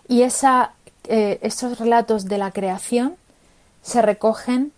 Y 0.09 0.23
esa, 0.23 0.73
eh, 1.05 1.39
esos 1.43 1.79
relatos 1.79 2.25
de 2.25 2.39
la 2.39 2.51
creación 2.51 3.17
se 3.83 4.01
recogen 4.01 4.73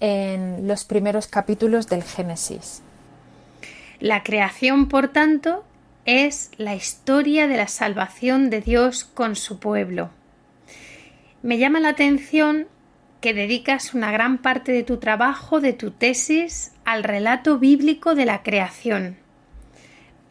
en 0.00 0.66
los 0.66 0.84
primeros 0.84 1.26
capítulos 1.26 1.86
del 1.88 2.02
Génesis. 2.02 2.80
La 4.02 4.24
creación, 4.24 4.88
por 4.88 5.06
tanto, 5.06 5.62
es 6.06 6.50
la 6.56 6.74
historia 6.74 7.46
de 7.46 7.56
la 7.56 7.68
salvación 7.68 8.50
de 8.50 8.60
Dios 8.60 9.04
con 9.04 9.36
su 9.36 9.60
pueblo. 9.60 10.10
Me 11.44 11.56
llama 11.56 11.78
la 11.78 11.90
atención 11.90 12.66
que 13.20 13.32
dedicas 13.32 13.94
una 13.94 14.10
gran 14.10 14.38
parte 14.38 14.72
de 14.72 14.82
tu 14.82 14.96
trabajo, 14.96 15.60
de 15.60 15.72
tu 15.72 15.92
tesis, 15.92 16.72
al 16.84 17.04
relato 17.04 17.60
bíblico 17.60 18.16
de 18.16 18.24
la 18.24 18.42
creación. 18.42 19.18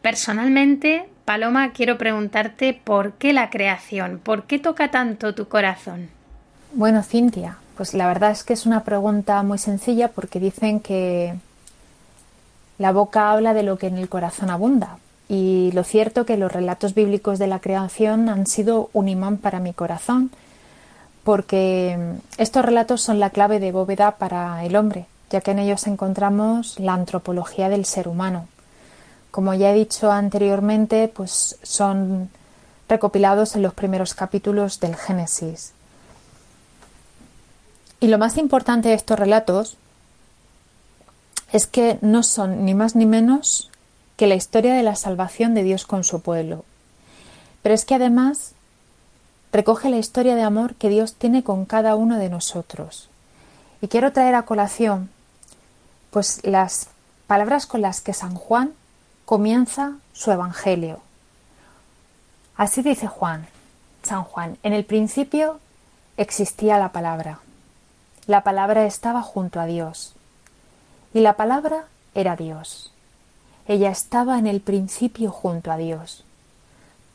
Personalmente, 0.02 1.08
Paloma, 1.24 1.72
quiero 1.72 1.96
preguntarte 1.96 2.74
por 2.74 3.14
qué 3.14 3.32
la 3.32 3.48
creación, 3.48 4.20
por 4.22 4.44
qué 4.44 4.58
toca 4.58 4.90
tanto 4.90 5.34
tu 5.34 5.48
corazón. 5.48 6.10
Bueno, 6.74 7.02
Cintia, 7.02 7.56
pues 7.78 7.94
la 7.94 8.06
verdad 8.06 8.32
es 8.32 8.44
que 8.44 8.52
es 8.52 8.66
una 8.66 8.84
pregunta 8.84 9.42
muy 9.42 9.56
sencilla 9.56 10.08
porque 10.08 10.40
dicen 10.40 10.78
que 10.78 11.36
la 12.82 12.90
boca 12.90 13.30
habla 13.30 13.54
de 13.54 13.62
lo 13.62 13.78
que 13.78 13.86
en 13.86 13.96
el 13.96 14.08
corazón 14.08 14.50
abunda. 14.50 14.98
Y 15.28 15.70
lo 15.72 15.84
cierto 15.84 16.26
que 16.26 16.36
los 16.36 16.50
relatos 16.50 16.94
bíblicos 16.94 17.38
de 17.38 17.46
la 17.46 17.60
creación 17.60 18.28
han 18.28 18.44
sido 18.48 18.90
un 18.92 19.08
imán 19.08 19.36
para 19.36 19.60
mi 19.60 19.72
corazón, 19.72 20.32
porque 21.22 21.96
estos 22.38 22.64
relatos 22.64 23.00
son 23.00 23.20
la 23.20 23.30
clave 23.30 23.60
de 23.60 23.70
bóveda 23.70 24.16
para 24.16 24.64
el 24.64 24.74
hombre, 24.74 25.06
ya 25.30 25.40
que 25.40 25.52
en 25.52 25.60
ellos 25.60 25.86
encontramos 25.86 26.80
la 26.80 26.94
antropología 26.94 27.68
del 27.68 27.84
ser 27.84 28.08
humano. 28.08 28.48
Como 29.30 29.54
ya 29.54 29.70
he 29.70 29.74
dicho 29.74 30.10
anteriormente, 30.10 31.06
pues 31.06 31.60
son 31.62 32.30
recopilados 32.88 33.54
en 33.54 33.62
los 33.62 33.74
primeros 33.74 34.12
capítulos 34.12 34.80
del 34.80 34.96
Génesis. 34.96 35.72
Y 38.00 38.08
lo 38.08 38.18
más 38.18 38.38
importante 38.38 38.88
de 38.88 38.96
estos 38.96 39.16
relatos 39.16 39.76
es 41.52 41.66
que 41.66 41.98
no 42.00 42.22
son 42.22 42.64
ni 42.64 42.74
más 42.74 42.96
ni 42.96 43.06
menos 43.06 43.70
que 44.16 44.26
la 44.26 44.34
historia 44.34 44.74
de 44.74 44.82
la 44.82 44.96
salvación 44.96 45.54
de 45.54 45.62
Dios 45.62 45.86
con 45.86 46.02
su 46.02 46.20
pueblo. 46.20 46.64
Pero 47.62 47.74
es 47.74 47.84
que 47.84 47.94
además 47.94 48.52
recoge 49.52 49.90
la 49.90 49.98
historia 49.98 50.34
de 50.34 50.42
amor 50.42 50.74
que 50.74 50.88
Dios 50.88 51.14
tiene 51.14 51.44
con 51.44 51.66
cada 51.66 51.94
uno 51.94 52.18
de 52.18 52.30
nosotros. 52.30 53.08
Y 53.82 53.88
quiero 53.88 54.12
traer 54.12 54.34
a 54.34 54.42
colación 54.42 55.10
pues 56.10 56.40
las 56.42 56.88
palabras 57.26 57.66
con 57.66 57.82
las 57.82 58.00
que 58.00 58.14
San 58.14 58.34
Juan 58.34 58.72
comienza 59.24 59.94
su 60.12 60.30
evangelio. 60.30 61.00
Así 62.56 62.82
dice 62.82 63.06
Juan, 63.06 63.46
San 64.02 64.24
Juan, 64.24 64.58
en 64.62 64.72
el 64.72 64.84
principio 64.84 65.58
existía 66.16 66.78
la 66.78 66.92
palabra. 66.92 67.40
La 68.26 68.42
palabra 68.42 68.86
estaba 68.86 69.22
junto 69.22 69.60
a 69.60 69.66
Dios 69.66 70.14
y 71.14 71.20
la 71.20 71.34
palabra 71.34 71.86
era 72.14 72.36
Dios. 72.36 72.92
Ella 73.66 73.90
estaba 73.90 74.38
en 74.38 74.46
el 74.46 74.60
principio 74.60 75.30
junto 75.30 75.70
a 75.70 75.76
Dios. 75.76 76.24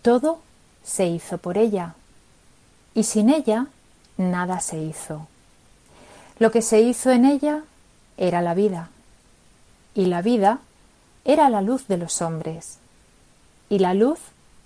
Todo 0.02 0.40
se 0.84 1.08
hizo 1.08 1.38
por 1.38 1.58
ella, 1.58 1.96
y 2.94 3.04
sin 3.04 3.30
ella 3.30 3.68
nada 4.18 4.60
se 4.62 4.80
hizo. 4.80 5.28
Lo 6.40 6.52
que 6.52 6.62
se 6.62 6.82
hizo 6.82 7.12
en 7.12 7.26
ella 7.26 7.64
era 8.18 8.42
la 8.42 8.54
vida, 8.54 8.90
y 9.94 10.06
la 10.06 10.22
vida 10.22 10.60
era 11.26 11.50
la 11.50 11.62
luz 11.62 11.88
de 11.88 11.98
los 11.98 12.22
hombres, 12.22 12.78
y 13.70 13.80
la 13.80 13.94
luz 13.94 14.20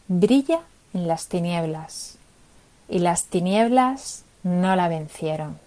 brilla 0.08 0.60
en 0.94 1.08
las 1.08 1.28
tinieblas, 1.28 2.18
y 2.88 3.00
las 3.00 3.26
tinieblas 3.26 4.24
no 4.44 4.76
la 4.76 4.88
vencieron. 4.88 5.58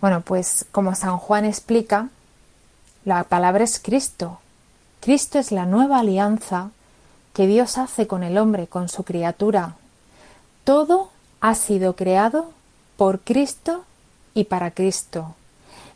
Bueno, 0.00 0.22
pues 0.22 0.66
como 0.72 0.94
San 0.94 1.18
Juan 1.18 1.44
explica, 1.44 2.08
la 3.04 3.24
palabra 3.24 3.64
es 3.64 3.78
Cristo. 3.78 4.40
Cristo 5.00 5.38
es 5.38 5.52
la 5.52 5.66
nueva 5.66 6.00
alianza 6.00 6.70
que 7.34 7.46
Dios 7.46 7.78
hace 7.78 8.06
con 8.06 8.22
el 8.22 8.38
hombre, 8.38 8.66
con 8.66 8.88
su 8.88 9.04
criatura. 9.04 9.76
Todo 10.64 11.10
ha 11.40 11.54
sido 11.54 11.96
creado 11.96 12.52
por 12.96 13.20
Cristo 13.20 13.84
y 14.34 14.44
para 14.44 14.70
Cristo. 14.70 15.34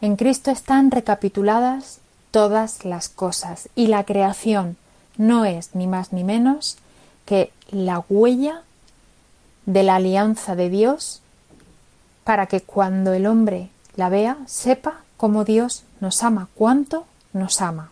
En 0.01 0.17
Cristo 0.17 0.51
están 0.51 0.91
recapituladas 0.91 1.99
todas 2.31 2.85
las 2.85 3.09
cosas 3.09 3.69
y 3.75 3.87
la 3.87 4.05
creación, 4.05 4.77
no 5.17 5.45
es 5.45 5.75
ni 5.75 5.87
más 5.87 6.13
ni 6.13 6.25
menos 6.25 6.77
que 7.25 7.53
la 7.71 8.05
huella 8.09 8.63
de 9.67 9.83
la 9.83 9.97
alianza 9.97 10.57
de 10.57 10.69
Dios 10.69 11.23
para 12.25 12.47
que 12.47 12.61
cuando 12.61 13.13
el 13.13 13.27
hombre 13.27 13.71
la 13.97 14.09
vea 14.09 14.39
sepa 14.47 15.01
cómo 15.17 15.45
Dios 15.45 15.85
nos 16.01 16.23
ama, 16.23 16.49
cuánto 16.55 17.07
nos 17.33 17.61
ama. 17.61 17.91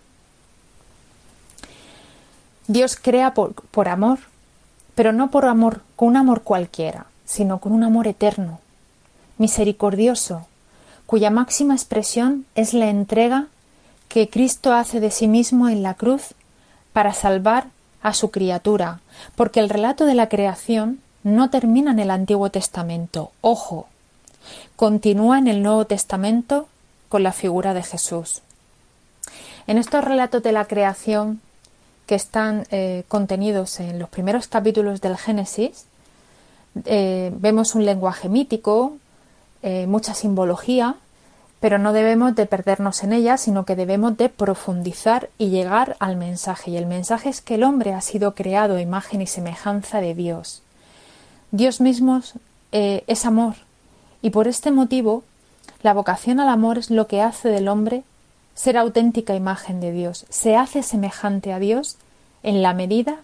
Dios 2.66 2.96
crea 2.96 3.34
por, 3.34 3.88
amor, 3.88 4.20
pero 4.94 5.12
no 5.12 5.30
por 5.30 5.46
amor, 5.46 5.82
con 5.96 6.08
un 6.08 6.16
amor 6.16 6.42
cualquiera, 6.42 7.06
sino 7.24 7.58
con 7.58 7.72
un 7.72 7.82
amor 7.82 8.06
eterno, 8.06 8.60
misericordioso, 9.38 10.46
cuya 11.06 11.30
máxima 11.30 11.74
expresión 11.74 12.46
es 12.54 12.72
la 12.72 12.88
entrega 12.88 13.48
que 14.08 14.28
Cristo 14.28 14.72
hace 14.72 15.00
de 15.00 15.10
sí 15.10 15.26
mismo 15.26 15.68
en 15.68 15.82
la 15.82 15.94
cruz 15.94 16.34
para 16.92 17.14
salvar 17.14 17.66
a 18.02 18.14
su 18.14 18.30
criatura, 18.30 19.00
porque 19.36 19.60
el 19.60 19.68
relato 19.68 20.06
de 20.06 20.14
la 20.14 20.28
creación 20.28 21.00
no 21.24 21.50
termina 21.50 21.92
en 21.92 21.98
el 21.98 22.10
Antiguo 22.10 22.50
Testamento, 22.50 23.32
ojo, 23.40 23.88
continúa 24.76 25.38
en 25.38 25.48
el 25.48 25.62
Nuevo 25.62 25.87
Testamento 25.87 26.68
con 27.08 27.22
la 27.22 27.32
figura 27.32 27.74
de 27.74 27.82
Jesús. 27.82 28.42
En 29.66 29.78
estos 29.78 30.04
relatos 30.04 30.42
de 30.42 30.52
la 30.52 30.64
creación 30.64 31.40
que 32.06 32.14
están 32.14 32.66
eh, 32.70 33.04
contenidos 33.08 33.80
en 33.80 33.98
los 33.98 34.08
primeros 34.08 34.48
capítulos 34.48 35.00
del 35.00 35.16
Génesis, 35.16 35.85
eh, 36.85 37.32
vemos 37.37 37.74
un 37.74 37.85
lenguaje 37.85 38.28
mítico, 38.28 38.96
eh, 39.62 39.87
mucha 39.87 40.14
simbología, 40.14 40.96
pero 41.61 41.78
no 41.78 41.92
debemos 41.92 42.35
de 42.35 42.46
perdernos 42.46 43.04
en 43.04 43.12
ella, 43.12 43.37
sino 43.37 43.64
que 43.64 43.76
debemos 43.76 44.16
de 44.16 44.28
profundizar 44.28 45.30
y 45.38 45.50
llegar 45.50 45.96
al 46.00 46.16
mensaje. 46.16 46.72
Y 46.72 46.76
el 46.76 46.87
mensaje 46.87 47.28
es 47.28 47.40
que 47.40 47.54
el 47.54 47.62
hombre 47.62 47.92
ha 47.92 48.00
sido 48.00 48.35
creado 48.35 48.80
imagen 48.80 49.22
y 49.22 49.28
semejanza 49.28 50.00
de 50.00 50.14
Dios. 50.14 50.62
Dios 51.52 51.80
mismo 51.80 52.20
es 52.72 53.26
amor, 53.26 53.54
y 54.22 54.30
por 54.30 54.48
este 54.48 54.70
motivo 54.70 55.24
la 55.82 55.92
vocación 55.92 56.40
al 56.40 56.48
amor 56.48 56.78
es 56.78 56.90
lo 56.90 57.06
que 57.08 57.20
hace 57.20 57.48
del 57.48 57.68
hombre 57.68 58.04
ser 58.54 58.76
auténtica 58.76 59.35
imagen 59.35 59.80
de 59.80 59.92
Dios. 59.92 60.26
Se 60.28 60.56
hace 60.56 60.82
semejante 60.82 61.52
a 61.52 61.58
Dios 61.58 61.96
en 62.42 62.62
la 62.62 62.72
medida 62.72 63.16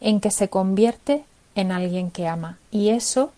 en 0.00 0.20
que 0.20 0.30
se 0.30 0.48
convierte 0.48 1.24
en 1.54 1.72
alguien 1.72 2.10
que 2.10 2.26
ama. 2.26 2.58
Y 2.70 2.90
eso 2.90 3.32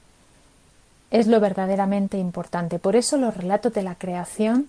es 1.11 1.27
lo 1.27 1.40
verdaderamente 1.40 2.18
importante. 2.18 2.79
Por 2.79 2.96
eso 2.96 3.18
los 3.18 3.37
relatos 3.37 3.72
de 3.75 3.83
la 3.83 3.96
creación 3.96 4.68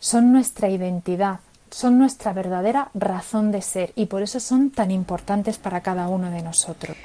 son 0.00 0.32
nuestra 0.32 0.68
identidad, 0.68 1.40
son 1.70 1.98
nuestra 1.98 2.32
verdadera 2.32 2.90
razón 2.92 3.52
de 3.52 3.62
ser 3.62 3.92
y 3.96 4.06
por 4.06 4.22
eso 4.22 4.40
son 4.40 4.70
tan 4.70 4.90
importantes 4.90 5.56
para 5.56 5.80
cada 5.80 6.08
uno 6.08 6.30
de 6.30 6.42
nosotros. 6.42 6.96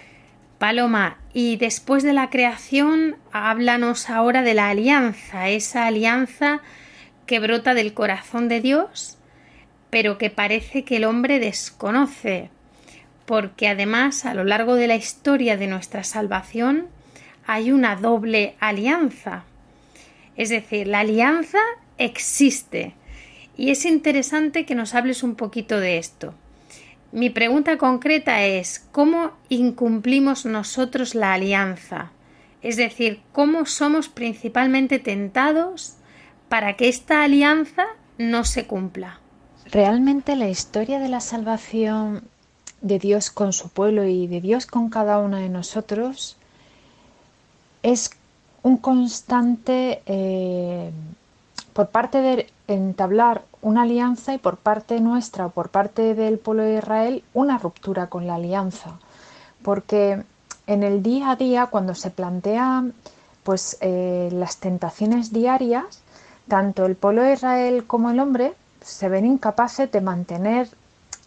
Paloma, 0.59 1.17
y 1.33 1.55
después 1.55 2.03
de 2.03 2.11
la 2.11 2.29
creación, 2.29 3.15
háblanos 3.31 4.09
ahora 4.09 4.41
de 4.41 4.53
la 4.53 4.69
alianza, 4.69 5.47
esa 5.47 5.87
alianza 5.87 6.59
que 7.25 7.39
brota 7.39 7.73
del 7.73 7.93
corazón 7.93 8.49
de 8.49 8.59
Dios, 8.59 9.17
pero 9.89 10.17
que 10.17 10.29
parece 10.29 10.83
que 10.83 10.97
el 10.97 11.05
hombre 11.05 11.39
desconoce, 11.39 12.49
porque 13.25 13.69
además 13.69 14.25
a 14.25 14.33
lo 14.33 14.43
largo 14.43 14.75
de 14.75 14.87
la 14.87 14.97
historia 14.97 15.55
de 15.55 15.67
nuestra 15.67 16.03
salvación 16.03 16.87
hay 17.47 17.71
una 17.71 17.95
doble 17.95 18.55
alianza. 18.59 19.45
Es 20.35 20.49
decir, 20.49 20.87
la 20.87 20.99
alianza 20.99 21.59
existe. 21.97 22.95
Y 23.55 23.71
es 23.71 23.85
interesante 23.85 24.65
que 24.65 24.75
nos 24.75 24.93
hables 24.93 25.23
un 25.23 25.35
poquito 25.35 25.79
de 25.79 25.97
esto. 25.97 26.33
Mi 27.11 27.31
pregunta 27.31 27.77
concreta 27.77 28.43
es, 28.43 28.87
¿cómo 28.91 29.31
incumplimos 29.49 30.45
nosotros 30.45 31.15
la 31.15 31.33
alianza? 31.33 32.11
Es 32.61 32.77
decir, 32.77 33.21
¿cómo 33.31 33.65
somos 33.65 34.09
principalmente 34.09 34.99
tentados 34.99 35.95
para 36.49 36.75
que 36.75 36.87
esta 36.87 37.23
alianza 37.23 37.85
no 38.19 38.43
se 38.43 38.67
cumpla? 38.67 39.19
Realmente 39.65 40.35
la 40.35 40.49
historia 40.49 40.99
de 40.99 41.09
la 41.09 41.19
salvación 41.19 42.23
de 42.81 42.99
Dios 42.99 43.31
con 43.31 43.53
su 43.53 43.69
pueblo 43.69 44.05
y 44.05 44.27
de 44.27 44.41
Dios 44.41 44.67
con 44.67 44.89
cada 44.89 45.17
uno 45.17 45.37
de 45.37 45.49
nosotros 45.49 46.37
es 47.81 48.11
un 48.61 48.77
constante 48.77 50.03
eh, 50.05 50.91
por 51.73 51.89
parte 51.89 52.19
de 52.19 52.47
entablar 52.67 53.45
una 53.61 53.83
alianza 53.83 54.33
y 54.33 54.37
por 54.37 54.57
parte 54.57 54.99
nuestra 54.99 55.47
o 55.47 55.49
por 55.49 55.69
parte 55.69 56.15
del 56.15 56.39
pueblo 56.39 56.63
de 56.63 56.77
Israel 56.77 57.23
una 57.33 57.57
ruptura 57.57 58.07
con 58.07 58.27
la 58.27 58.35
alianza. 58.35 58.99
Porque 59.61 60.23
en 60.67 60.83
el 60.83 61.03
día 61.03 61.31
a 61.31 61.35
día, 61.35 61.65
cuando 61.67 61.95
se 61.95 62.11
plantean 62.11 62.93
pues, 63.43 63.77
eh, 63.81 64.29
las 64.31 64.57
tentaciones 64.57 65.33
diarias, 65.33 66.01
tanto 66.47 66.85
el 66.85 66.95
pueblo 66.95 67.23
de 67.23 67.33
Israel 67.33 67.85
como 67.85 68.09
el 68.09 68.19
hombre 68.19 68.53
se 68.81 69.09
ven 69.09 69.25
incapaces 69.25 69.91
de 69.91 70.01
mantener 70.01 70.69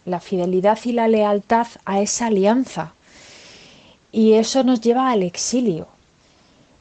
la 0.05 0.19
fidelidad 0.19 0.79
y 0.83 0.91
la 0.91 1.07
lealtad 1.07 1.67
a 1.85 2.01
esa 2.01 2.27
alianza. 2.27 2.93
Y 4.11 4.33
eso 4.33 4.63
nos 4.63 4.81
lleva 4.81 5.09
al 5.09 5.23
exilio. 5.23 5.87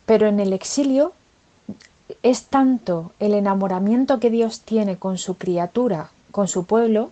Pero 0.07 0.27
en 0.27 0.41
el 0.41 0.53
exilio 0.53 1.12
es 2.22 2.44
tanto 2.44 3.12
el 3.20 3.35
enamoramiento 3.35 4.20
que 4.20 4.31
Dios 4.31 4.61
tiene 4.61 4.96
con 4.96 5.18
su 5.18 5.37
criatura, 5.37 6.11
con 6.31 6.48
su 6.48 6.64
pueblo, 6.64 7.11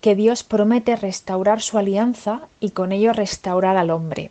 que 0.00 0.14
Dios 0.14 0.42
promete 0.42 0.96
restaurar 0.96 1.62
su 1.62 1.78
alianza 1.78 2.42
y 2.60 2.70
con 2.70 2.92
ello 2.92 3.12
restaurar 3.12 3.76
al 3.76 3.90
hombre. 3.90 4.30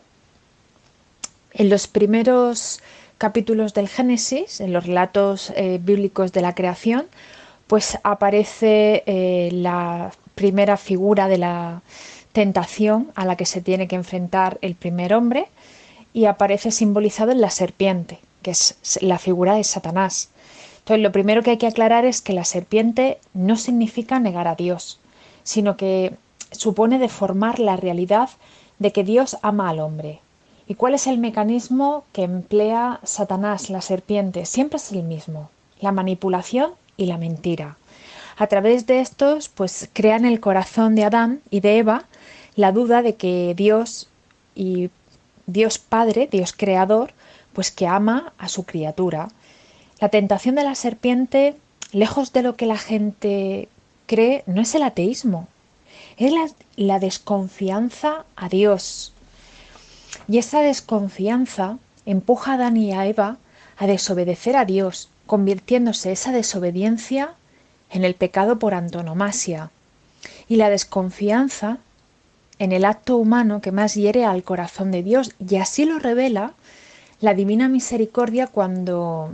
En 1.51 1.69
los 1.69 1.87
primeros 1.87 2.81
capítulos 3.17 3.73
del 3.73 3.87
Génesis, 3.87 4.59
en 4.59 4.73
los 4.73 4.85
relatos 4.85 5.51
eh, 5.55 5.79
bíblicos 5.81 6.31
de 6.31 6.41
la 6.41 6.55
creación, 6.55 7.05
pues 7.67 7.97
aparece 8.03 9.03
eh, 9.05 9.49
la 9.51 10.11
primera 10.35 10.77
figura 10.77 11.27
de 11.27 11.37
la 11.37 11.81
tentación 12.33 13.11
a 13.15 13.25
la 13.25 13.35
que 13.35 13.45
se 13.45 13.61
tiene 13.61 13.87
que 13.87 13.95
enfrentar 13.95 14.57
el 14.61 14.75
primer 14.75 15.13
hombre, 15.13 15.47
y 16.13 16.25
aparece 16.25 16.71
simbolizado 16.71 17.31
en 17.31 17.41
la 17.41 17.49
serpiente, 17.49 18.19
que 18.43 18.51
es 18.51 18.77
la 19.01 19.17
figura 19.17 19.55
de 19.55 19.63
Satanás. 19.63 20.29
Entonces, 20.79 21.01
lo 21.01 21.11
primero 21.11 21.41
que 21.41 21.51
hay 21.51 21.57
que 21.57 21.67
aclarar 21.67 22.05
es 22.05 22.21
que 22.21 22.33
la 22.33 22.45
serpiente 22.45 23.17
no 23.33 23.55
significa 23.55 24.19
negar 24.19 24.47
a 24.47 24.55
Dios, 24.55 24.99
sino 25.43 25.75
que 25.77 26.13
supone 26.51 26.99
deformar 26.99 27.57
la 27.57 27.75
realidad 27.75 28.29
de 28.77 28.91
que 28.91 29.03
Dios 29.03 29.37
ama 29.41 29.69
al 29.69 29.79
hombre. 29.79 30.19
¿Y 30.67 30.75
cuál 30.75 30.93
es 30.93 31.07
el 31.07 31.17
mecanismo 31.17 32.05
que 32.13 32.23
emplea 32.23 32.99
Satanás, 33.03 33.71
la 33.71 33.81
serpiente? 33.81 34.45
Siempre 34.45 34.77
es 34.77 34.91
el 34.91 35.03
mismo, 35.03 35.49
la 35.79 35.91
manipulación 35.91 36.73
y 36.95 37.07
la 37.07 37.17
mentira. 37.17 37.77
A 38.37 38.47
través 38.47 38.85
de 38.85 38.99
estos, 38.99 39.49
pues 39.49 39.89
crean 39.93 40.25
el 40.25 40.39
corazón 40.39 40.95
de 40.95 41.05
Adán 41.05 41.41
y 41.49 41.59
de 41.59 41.77
Eva 41.77 42.05
la 42.55 42.71
duda 42.71 43.01
de 43.01 43.15
que 43.15 43.53
Dios 43.55 44.09
y 44.55 44.89
Dios 45.47 45.79
Padre, 45.79 46.27
Dios 46.31 46.53
Creador, 46.53 47.13
pues 47.53 47.71
que 47.71 47.87
ama 47.87 48.33
a 48.37 48.49
su 48.49 48.63
criatura. 48.63 49.29
La 49.99 50.09
tentación 50.09 50.55
de 50.55 50.63
la 50.63 50.75
serpiente, 50.75 51.55
lejos 51.91 52.33
de 52.33 52.41
lo 52.41 52.55
que 52.55 52.65
la 52.65 52.77
gente 52.77 53.69
cree, 54.05 54.43
no 54.47 54.61
es 54.61 54.75
el 54.75 54.83
ateísmo, 54.83 55.47
es 56.17 56.33
la, 56.75 56.99
desconfianza 56.99 58.25
a 58.35 58.49
Dios. 58.49 59.13
Y 60.27 60.37
esa 60.37 60.61
desconfianza 60.61 61.77
empuja 62.05 62.51
a 62.51 62.55
Adán 62.55 62.77
y 62.77 62.91
a 62.93 63.05
Eva 63.05 63.37
a 63.77 63.87
desobedecer 63.87 64.55
a 64.55 64.65
Dios, 64.65 65.09
convirtiéndose 65.25 66.11
esa 66.11 66.31
desobediencia 66.31 67.33
en 67.89 68.03
el 68.03 68.15
pecado 68.15 68.59
por 68.59 68.73
antonomasia. 68.73 69.71
Y 70.47 70.57
la 70.57 70.69
desconfianza 70.69 71.77
en 72.59 72.71
el 72.71 72.85
acto 72.85 73.17
humano 73.17 73.61
que 73.61 73.71
más 73.71 73.95
hiere 73.95 74.25
al 74.25 74.43
corazón 74.43 74.91
de 74.91 75.03
Dios 75.03 75.31
y 75.39 75.55
así 75.55 75.85
lo 75.85 75.99
revela 75.99 76.53
la 77.23 77.33
divina 77.33 77.69
misericordia 77.69 78.47
cuando 78.47 79.31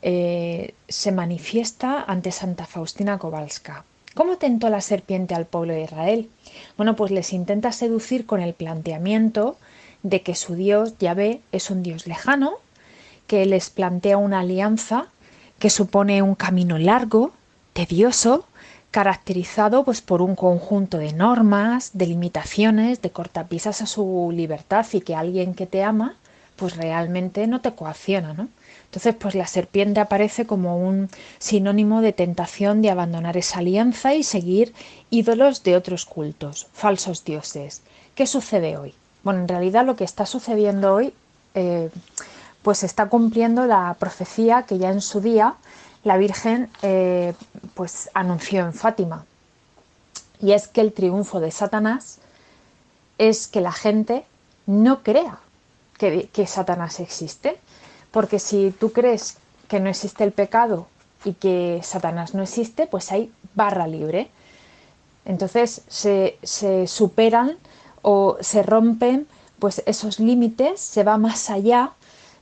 eh, 0.00 0.74
se 0.86 1.10
manifiesta 1.10 2.04
ante 2.04 2.30
Santa 2.30 2.66
Faustina 2.66 3.18
Kowalska. 3.18 3.84
¿Cómo 4.14 4.36
tentó 4.36 4.70
la 4.70 4.80
serpiente 4.80 5.34
al 5.34 5.44
pueblo 5.44 5.72
de 5.72 5.82
Israel? 5.82 6.30
Bueno, 6.76 6.94
pues 6.94 7.10
les 7.10 7.32
intenta 7.32 7.72
seducir 7.72 8.26
con 8.26 8.40
el 8.40 8.54
planteamiento 8.54 9.56
de 10.04 10.22
que 10.22 10.36
su 10.36 10.54
Dios, 10.54 10.94
Yahvé, 11.00 11.40
es 11.50 11.70
un 11.70 11.82
Dios 11.82 12.06
lejano, 12.06 12.52
que 13.26 13.44
les 13.44 13.70
plantea 13.70 14.16
una 14.16 14.38
alianza 14.38 15.08
que 15.58 15.68
supone 15.68 16.22
un 16.22 16.36
camino 16.36 16.78
largo, 16.78 17.32
tedioso, 17.72 18.44
caracterizado 18.92 19.84
pues, 19.84 20.00
por 20.00 20.22
un 20.22 20.36
conjunto 20.36 20.98
de 20.98 21.12
normas, 21.12 21.90
de 21.92 22.06
limitaciones, 22.06 23.02
de 23.02 23.10
cortapisas 23.10 23.82
a 23.82 23.86
su 23.86 24.30
libertad 24.32 24.86
y 24.92 25.00
que 25.00 25.16
alguien 25.16 25.54
que 25.54 25.66
te 25.66 25.82
ama 25.82 26.14
pues 26.60 26.76
realmente 26.76 27.46
no 27.46 27.62
te 27.62 27.74
coacciona, 27.74 28.34
¿no? 28.34 28.48
Entonces, 28.84 29.14
pues 29.18 29.34
la 29.34 29.46
serpiente 29.46 29.98
aparece 29.98 30.46
como 30.46 30.76
un 30.76 31.08
sinónimo 31.38 32.02
de 32.02 32.12
tentación 32.12 32.82
de 32.82 32.90
abandonar 32.90 33.38
esa 33.38 33.60
alianza 33.60 34.12
y 34.12 34.22
seguir 34.22 34.74
ídolos 35.08 35.62
de 35.62 35.74
otros 35.74 36.04
cultos, 36.04 36.66
falsos 36.74 37.24
dioses. 37.24 37.80
¿Qué 38.14 38.26
sucede 38.26 38.76
hoy? 38.76 38.92
Bueno, 39.22 39.40
en 39.40 39.48
realidad 39.48 39.86
lo 39.86 39.96
que 39.96 40.04
está 40.04 40.26
sucediendo 40.26 40.92
hoy, 40.92 41.14
eh, 41.54 41.88
pues 42.60 42.82
está 42.82 43.06
cumpliendo 43.06 43.64
la 43.64 43.96
profecía 43.98 44.64
que 44.64 44.76
ya 44.76 44.90
en 44.90 45.00
su 45.00 45.22
día 45.22 45.54
la 46.04 46.18
Virgen 46.18 46.68
eh, 46.82 47.32
pues 47.72 48.10
anunció 48.12 48.66
en 48.66 48.74
Fátima. 48.74 49.24
Y 50.42 50.52
es 50.52 50.68
que 50.68 50.82
el 50.82 50.92
triunfo 50.92 51.40
de 51.40 51.52
Satanás 51.52 52.18
es 53.16 53.48
que 53.48 53.62
la 53.62 53.72
gente 53.72 54.26
no 54.66 55.02
crea 55.02 55.38
que 56.00 56.46
Satanás 56.46 56.98
existe, 56.98 57.58
porque 58.10 58.38
si 58.38 58.70
tú 58.70 58.92
crees 58.92 59.36
que 59.68 59.80
no 59.80 59.88
existe 59.88 60.24
el 60.24 60.32
pecado 60.32 60.88
y 61.24 61.34
que 61.34 61.80
Satanás 61.82 62.34
no 62.34 62.42
existe, 62.42 62.86
pues 62.86 63.12
hay 63.12 63.32
barra 63.54 63.86
libre. 63.86 64.30
Entonces 65.24 65.82
se, 65.86 66.38
superan 66.86 67.56
o 68.02 68.36
se 68.40 68.62
rompen 68.62 69.26
pues 69.58 69.82
esos 69.86 70.18
límites, 70.18 70.80
se 70.80 71.04
va 71.04 71.18
más 71.18 71.50
allá 71.50 71.92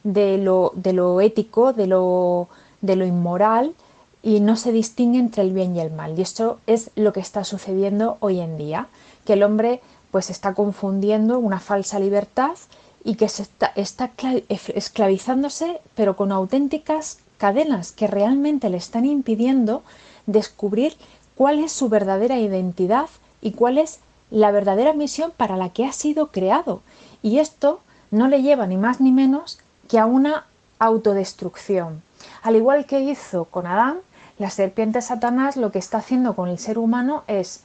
de 0.05 0.39
lo, 0.39 0.73
de 0.75 0.93
lo 0.93 1.21
ético, 1.21 1.73
de 1.73 1.87
lo, 1.87 2.49
de 2.81 2.97
lo 2.97 3.05
inmoral 3.05 3.75
y 4.23 4.41
no 4.41 4.57
se 4.57 4.73
distingue 4.73 5.19
entre 5.19 5.43
el 5.43 5.53
bien 5.53 5.75
y 5.77 5.81
el 5.81 5.91
mal. 5.91 6.19
Y 6.19 6.23
esto 6.23 6.61
es 6.67 6.91
lo 6.95 7.13
que 7.13 7.21
está 7.21 7.45
sucediendo 7.45 8.17
hoy 8.21 8.41
en 8.41 8.57
día, 8.57 8.87
que 9.25 9.35
el 9.35 9.43
hombre 9.43 9.81
pues 10.13 10.31
está 10.31 10.55
confundiendo 10.55 11.39
una 11.39 11.61
falsa 11.61 11.99
libertad 11.99 12.57
y 13.05 13.15
que 13.15 13.29
se 13.29 13.43
está, 13.43 13.73
está 13.75 14.11
esclavizándose, 14.49 15.81
pero 15.95 16.17
con 16.17 16.33
auténticas 16.33 17.19
cadenas 17.39 17.93
que 17.93 18.07
realmente 18.07 18.69
le 18.69 18.77
están 18.77 19.07
impidiendo 19.07 19.83
descubrir 20.27 20.97
cuál 21.35 21.61
es 21.61 21.73
su 21.73 21.89
verdadera 21.89 22.39
identidad 22.39 23.09
y 23.41 23.53
cuál 23.53 23.79
es 23.79 24.01
la 24.31 24.51
verdadera 24.51 24.93
misión 24.93 25.33
para 25.37 25.57
la 25.57 25.71
que 25.71 25.87
ha 25.87 25.93
sido 25.93 26.29
creado. 26.29 26.83
Y 27.23 27.39
esto 27.39 27.81
no 28.11 28.29
le 28.29 28.43
lleva 28.43 28.67
ni 28.67 28.77
más 28.77 29.01
ni 29.01 29.13
menos 29.13 29.59
que 29.89 29.99
a 29.99 30.07
una 30.07 30.47
autodestrucción. 30.79 32.03
Al 32.43 32.57
igual 32.57 32.87
que 32.87 33.01
hizo 33.01 33.45
con 33.45 33.67
Adán, 33.67 33.99
la 34.39 34.51
serpiente 34.51 35.01
Satanás 35.01 35.57
lo 35.57 35.73
que 35.73 35.79
está 35.79 35.99
haciendo 35.99 36.35
con 36.35 36.49
el 36.49 36.59
ser 36.59 36.79
humano 36.79 37.25
es 37.27 37.63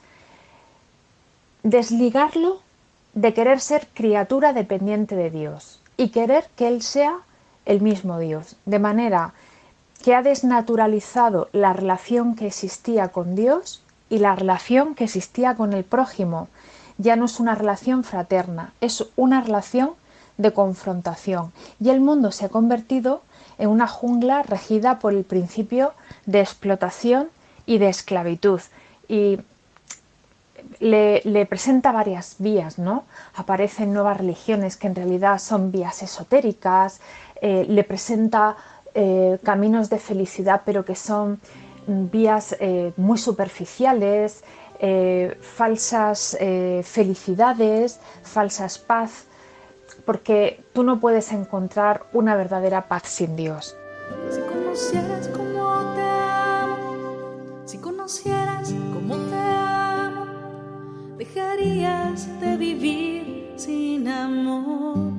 desligarlo 1.62 2.60
de 3.14 3.32
querer 3.32 3.60
ser 3.60 3.88
criatura 3.94 4.52
dependiente 4.52 5.14
de 5.14 5.30
Dios 5.30 5.80
y 5.96 6.08
querer 6.08 6.46
que 6.56 6.68
Él 6.68 6.82
sea 6.82 7.18
el 7.64 7.80
mismo 7.80 8.18
Dios, 8.18 8.56
de 8.66 8.78
manera 8.78 9.32
que 10.02 10.14
ha 10.14 10.22
desnaturalizado 10.22 11.48
la 11.52 11.72
relación 11.72 12.34
que 12.34 12.46
existía 12.46 13.08
con 13.08 13.34
Dios 13.34 13.82
y 14.10 14.18
la 14.18 14.34
relación 14.34 14.94
que 14.94 15.04
existía 15.04 15.54
con 15.54 15.72
el 15.72 15.84
prójimo. 15.84 16.48
Ya 16.98 17.16
no 17.16 17.24
es 17.24 17.40
una 17.40 17.54
relación 17.54 18.04
fraterna, 18.04 18.72
es 18.80 19.06
una 19.16 19.40
relación 19.40 19.90
de 20.36 20.52
confrontación. 20.52 21.52
Y 21.80 21.90
el 21.90 22.00
mundo 22.00 22.32
se 22.32 22.44
ha 22.44 22.48
convertido 22.48 23.22
en 23.58 23.70
una 23.70 23.86
jungla 23.86 24.42
regida 24.42 24.98
por 24.98 25.14
el 25.14 25.24
principio 25.24 25.94
de 26.26 26.40
explotación 26.40 27.28
y 27.66 27.78
de 27.78 27.88
esclavitud. 27.88 28.60
Y 29.08 29.38
le, 30.84 31.46
presenta 31.46 31.92
varias 31.92 32.36
vías, 32.38 32.78
¿no? 32.78 33.04
Aparecen 33.34 33.92
nuevas 33.92 34.18
religiones 34.18 34.76
que 34.76 34.86
en 34.86 34.94
realidad 34.94 35.38
son 35.38 35.72
vías 35.72 36.02
esotéricas, 36.02 37.00
eh, 37.40 37.64
le 37.68 37.84
presenta 37.84 38.56
eh, 38.94 39.38
caminos 39.42 39.88
de 39.88 39.98
felicidad, 39.98 40.62
pero 40.64 40.84
que 40.84 40.94
son 40.94 41.40
vías 41.86 42.54
eh, 42.60 42.92
muy 42.96 43.18
superficiales, 43.18 44.44
falsas 45.40 46.36
felicidades, 46.82 48.00
falsas 48.22 48.78
paz, 48.78 49.24
porque 50.04 50.62
tú 50.74 50.82
no 50.82 51.00
puedes 51.00 51.32
encontrar 51.32 52.04
una 52.12 52.36
verdadera 52.36 52.86
paz 52.86 53.04
sin 53.06 53.34
Dios. 53.34 53.74
Si 54.74 54.92
te 54.92 56.02
amo, 56.58 57.16
si 57.64 57.78
dejarías 61.34 62.28
de 62.40 62.56
vivir 62.56 63.52
sin 63.56 64.06
amor. 64.06 65.12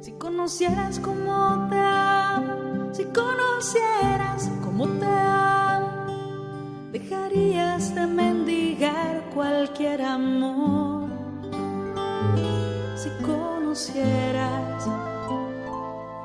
Si 0.00 0.12
conocieras 0.12 1.00
cómo 1.00 1.66
te 1.68 1.78
amo, 1.78 2.94
si 2.94 3.04
conocieras 3.06 4.48
cómo 4.62 4.86
te 4.86 5.06
amo, 5.06 6.92
dejarías 6.92 7.94
de 7.96 8.06
mendigar 8.06 9.24
cualquier 9.34 10.02
amor. 10.02 11.08
Si 12.94 13.10
conocieras 13.24 14.84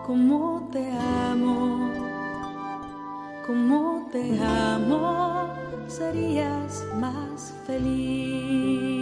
cómo 0.05 0.69
te 0.71 0.88
amo, 0.91 1.89
cómo 3.47 4.07
te 4.12 4.39
amo 4.39 5.58
serías 5.89 6.86
más 6.95 7.54
feliz. 7.65 8.99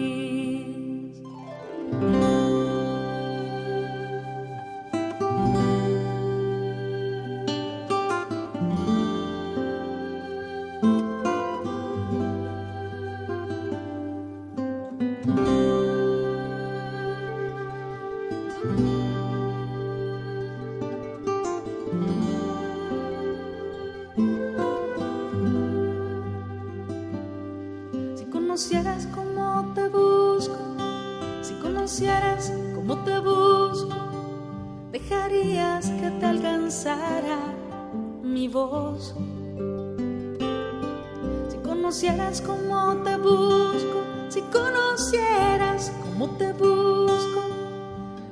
Conocieras 41.87 42.41
cómo 42.41 42.97
te 42.97 43.15
busco, 43.15 44.03
si 44.27 44.41
conocieras 44.41 45.89
cómo 46.01 46.31
te 46.31 46.51
busco, 46.51 47.43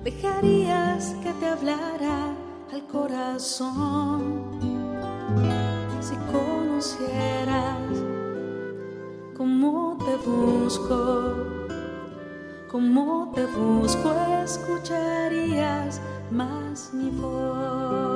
dejarías 0.04 1.16
que 1.24 1.32
te 1.32 1.46
hablara 1.46 2.36
al 2.74 2.86
corazón. 2.88 4.60
Si 6.02 6.16
conocieras 6.34 7.80
cómo 9.38 10.00
te 10.06 10.18
busco, 10.30 11.36
cómo 12.70 13.32
te 13.34 13.46
busco, 13.46 14.12
escucharías 14.44 16.02
más 16.30 16.94
mi 16.94 17.10
voz. 17.10 18.15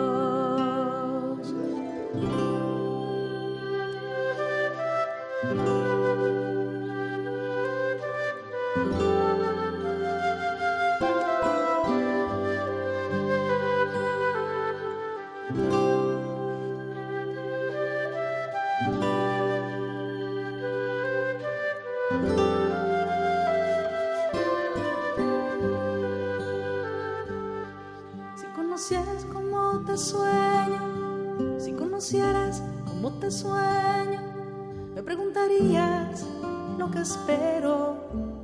Espero 37.09 37.95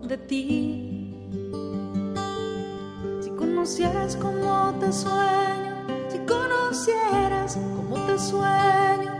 de 0.01 0.17
ti. 0.17 1.29
Si 3.21 3.29
conocieras 3.31 4.15
cómo 4.15 4.73
te 4.79 4.91
sueño, 4.91 5.73
si 6.09 6.17
conocieras 6.25 7.57
cómo 7.75 7.95
te 8.07 8.17
sueño, 8.17 9.13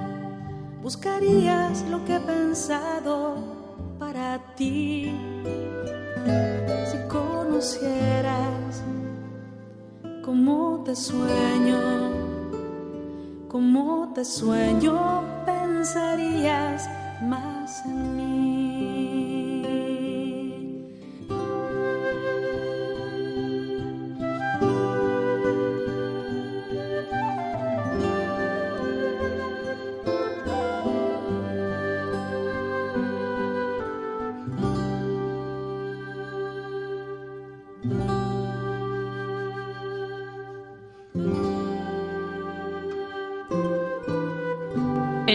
buscarías 0.82 1.84
lo 1.92 2.04
que 2.06 2.16
he 2.16 2.20
pensado 2.22 3.36
para 4.00 4.56
ti. 4.56 5.12
Si 6.90 6.98
conocieras 7.08 8.46
te 10.86 10.96
sueño, 10.96 11.80
como 13.50 14.12
te 14.14 14.24
sueño, 14.24 15.24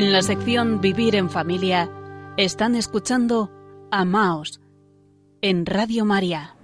En 0.01 0.13
la 0.13 0.23
sección 0.23 0.81
Vivir 0.81 1.15
en 1.15 1.29
Familia 1.29 1.91
están 2.39 2.75
escuchando 2.75 3.51
Amaos 3.91 4.63
en 5.43 5.67
Radio 5.67 6.07
María. 6.07 6.55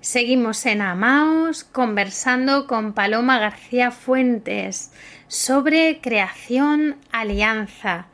Seguimos 0.00 0.64
en 0.64 0.80
Amaos 0.80 1.64
conversando 1.64 2.66
con 2.66 2.94
Paloma 2.94 3.38
García 3.38 3.90
Fuentes 3.90 4.90
sobre 5.26 6.00
creación 6.00 6.96
alianza 7.12 8.06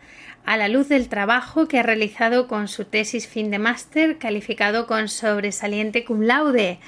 a 0.44 0.56
la 0.56 0.66
luz 0.66 0.88
del 0.88 1.08
trabajo 1.08 1.68
que 1.68 1.78
ha 1.78 1.84
realizado 1.84 2.48
con 2.48 2.66
su 2.66 2.86
tesis 2.86 3.28
fin 3.28 3.52
de 3.52 3.60
máster 3.60 4.18
calificado 4.18 4.88
con 4.88 5.06
sobresaliente 5.06 6.04
cum 6.04 6.22
laude. 6.22 6.80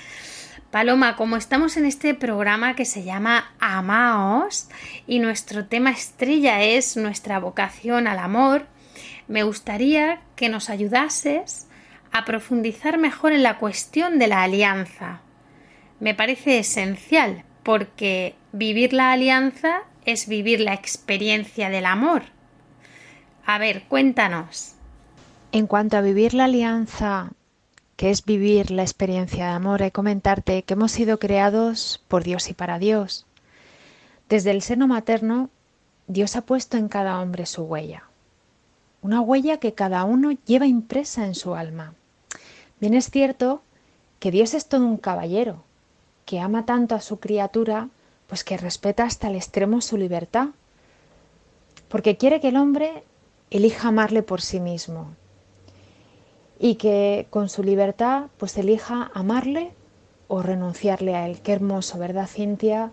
Paloma, 0.77 1.17
como 1.17 1.39
estamos 1.39 1.79
en 1.79 1.87
este 1.87 2.13
programa 2.13 2.77
que 2.77 2.85
se 2.85 3.03
llama 3.03 3.51
Amaos 3.61 4.69
y 5.07 5.21
nuestro 5.21 5.65
tema 5.65 5.91
estrella 5.91 6.63
es 6.63 6.99
nuestra 6.99 7.39
vocación 7.39 8.07
al 8.07 8.19
amor, 8.19 8.67
me 9.27 9.43
gustaría 9.43 10.21
que 10.37 10.51
nos 10.51 10.69
ayudases 10.69 11.67
a 12.13 12.27
profundizar 12.27 12.99
mejor 12.99 13.33
en 13.33 13.43
la 13.43 13.57
cuestión 13.57 14.19
de 14.19 14.27
la 14.27 14.43
alianza. 14.43 15.23
Me 15.99 16.15
parece 16.15 16.59
esencial 16.59 17.45
porque 17.63 18.35
vivir 18.53 18.93
la 18.93 19.13
alianza 19.13 19.79
es 20.05 20.29
vivir 20.29 20.61
la 20.61 20.75
experiencia 20.75 21.71
del 21.71 21.87
amor. 21.87 22.25
A 23.47 23.57
ver, 23.57 23.85
cuéntanos. 23.85 24.75
En 25.53 25.69
cuanto 25.69 25.97
a 25.97 26.03
vivir 26.03 26.35
la 26.35 26.45
alianza 26.45 27.31
que 27.97 28.11
es 28.11 28.25
vivir 28.25 28.71
la 28.71 28.83
experiencia 28.83 29.47
de 29.47 29.53
amor, 29.53 29.83
hay 29.83 29.91
comentarte 29.91 30.63
que 30.63 30.75
hemos 30.75 30.93
sido 30.93 31.19
creados 31.19 32.03
por 32.09 32.25
Dios 32.25 32.51
y 32.51 32.55
para 32.55 32.79
Dios. 32.79 33.27
Desde 34.29 34.51
el 34.51 34.63
seno 34.63 34.87
materno, 34.87 35.51
Dios 36.07 36.37
ha 36.37 36.43
puesto 36.43 36.77
en 36.77 36.89
cada 36.89 37.21
hombre 37.21 37.47
su 37.47 37.63
huella, 37.63 38.05
una 39.03 39.21
huella 39.21 39.59
que 39.59 39.73
cada 39.73 40.05
uno 40.05 40.33
lleva 40.47 40.67
impresa 40.67 41.25
en 41.25 41.35
su 41.35 41.55
alma. 41.55 41.95
Bien 42.81 42.95
es 42.95 43.11
cierto 43.11 43.63
que 44.21 44.31
Dios 44.31 44.55
es 44.55 44.67
todo 44.67 44.85
un 44.85 44.99
caballero, 44.99 45.65
que 46.27 46.41
ama 46.41 46.67
tanto 46.67 46.95
a 46.95 47.01
su 47.01 47.19
criatura, 47.19 47.89
pues 48.27 48.45
que 48.45 48.57
respeta 48.57 49.05
hasta 49.05 49.29
el 49.29 49.37
extremo 49.37 49.81
su 49.81 49.97
libertad, 49.97 50.49
porque 51.89 52.17
quiere 52.17 52.41
que 52.41 52.49
el 52.49 52.57
hombre 52.57 53.05
elija 53.51 53.89
amarle 53.89 54.23
por 54.23 54.43
sí 54.43 54.61
mismo, 54.61 55.15
y 56.59 56.77
que 56.77 57.27
con 57.31 57.49
su 57.49 57.63
libertad 57.63 58.25
pues 58.39 58.57
elija 58.57 59.11
amarle 59.15 59.73
o 60.29 60.43
renunciarle 60.43 61.15
a 61.15 61.27
él. 61.27 61.41
Qué 61.41 61.53
hermoso, 61.53 61.99
¿verdad, 61.99 62.27
Cintia? 62.27 62.91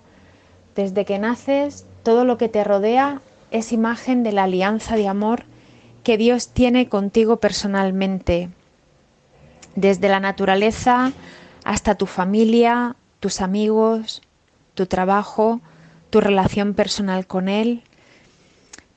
Desde 0.75 1.05
que 1.05 1.19
naces, 1.19 1.85
todo 2.03 2.25
lo 2.25 2.37
que 2.37 2.49
te 2.49 2.63
rodea 2.63 3.21
es 3.51 3.71
imagen 3.71 4.23
de 4.23 4.31
la 4.31 4.43
alianza 4.43 4.95
de 4.95 5.07
amor 5.07 5.43
que 6.03 6.17
Dios 6.17 6.49
tiene 6.49 6.89
contigo 6.89 7.37
personalmente. 7.37 8.49
Desde 9.75 10.09
la 10.09 10.19
naturaleza 10.19 11.13
hasta 11.63 11.95
tu 11.95 12.05
familia, 12.05 12.95
tus 13.19 13.41
amigos, 13.41 14.21
tu 14.73 14.85
trabajo, 14.85 15.61
tu 16.09 16.19
relación 16.19 16.73
personal 16.73 17.25
con 17.25 17.47
Él. 17.47 17.83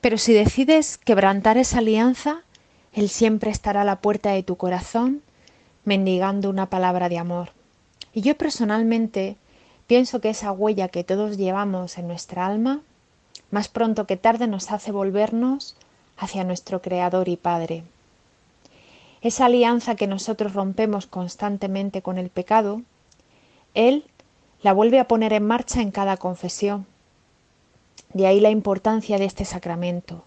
Pero 0.01 0.17
si 0.17 0.33
decides 0.33 0.97
quebrantar 0.97 1.57
esa 1.57 1.79
alianza, 1.79 2.41
él 2.97 3.09
siempre 3.09 3.51
estará 3.51 3.81
a 3.81 3.85
la 3.85 4.01
puerta 4.01 4.31
de 4.31 4.41
tu 4.41 4.55
corazón 4.55 5.21
mendigando 5.85 6.49
una 6.49 6.71
palabra 6.71 7.09
de 7.09 7.19
amor. 7.19 7.51
Y 8.11 8.21
yo 8.21 8.35
personalmente 8.35 9.37
pienso 9.85 10.19
que 10.19 10.29
esa 10.29 10.51
huella 10.51 10.87
que 10.87 11.03
todos 11.03 11.37
llevamos 11.37 11.99
en 11.99 12.07
nuestra 12.07 12.47
alma, 12.47 12.81
más 13.51 13.67
pronto 13.67 14.07
que 14.07 14.17
tarde 14.17 14.47
nos 14.47 14.71
hace 14.71 14.91
volvernos 14.91 15.75
hacia 16.17 16.43
nuestro 16.43 16.81
Creador 16.81 17.29
y 17.29 17.37
Padre. 17.37 17.83
Esa 19.21 19.45
alianza 19.45 19.93
que 19.93 20.07
nosotros 20.07 20.53
rompemos 20.53 21.05
constantemente 21.05 22.01
con 22.01 22.17
el 22.17 22.31
pecado, 22.31 22.81
Él 23.75 24.05
la 24.63 24.73
vuelve 24.73 24.99
a 24.99 25.07
poner 25.07 25.33
en 25.33 25.45
marcha 25.45 25.81
en 25.83 25.91
cada 25.91 26.17
confesión. 26.17 26.87
De 28.11 28.25
ahí 28.25 28.39
la 28.39 28.49
importancia 28.49 29.19
de 29.19 29.25
este 29.25 29.45
sacramento. 29.45 30.23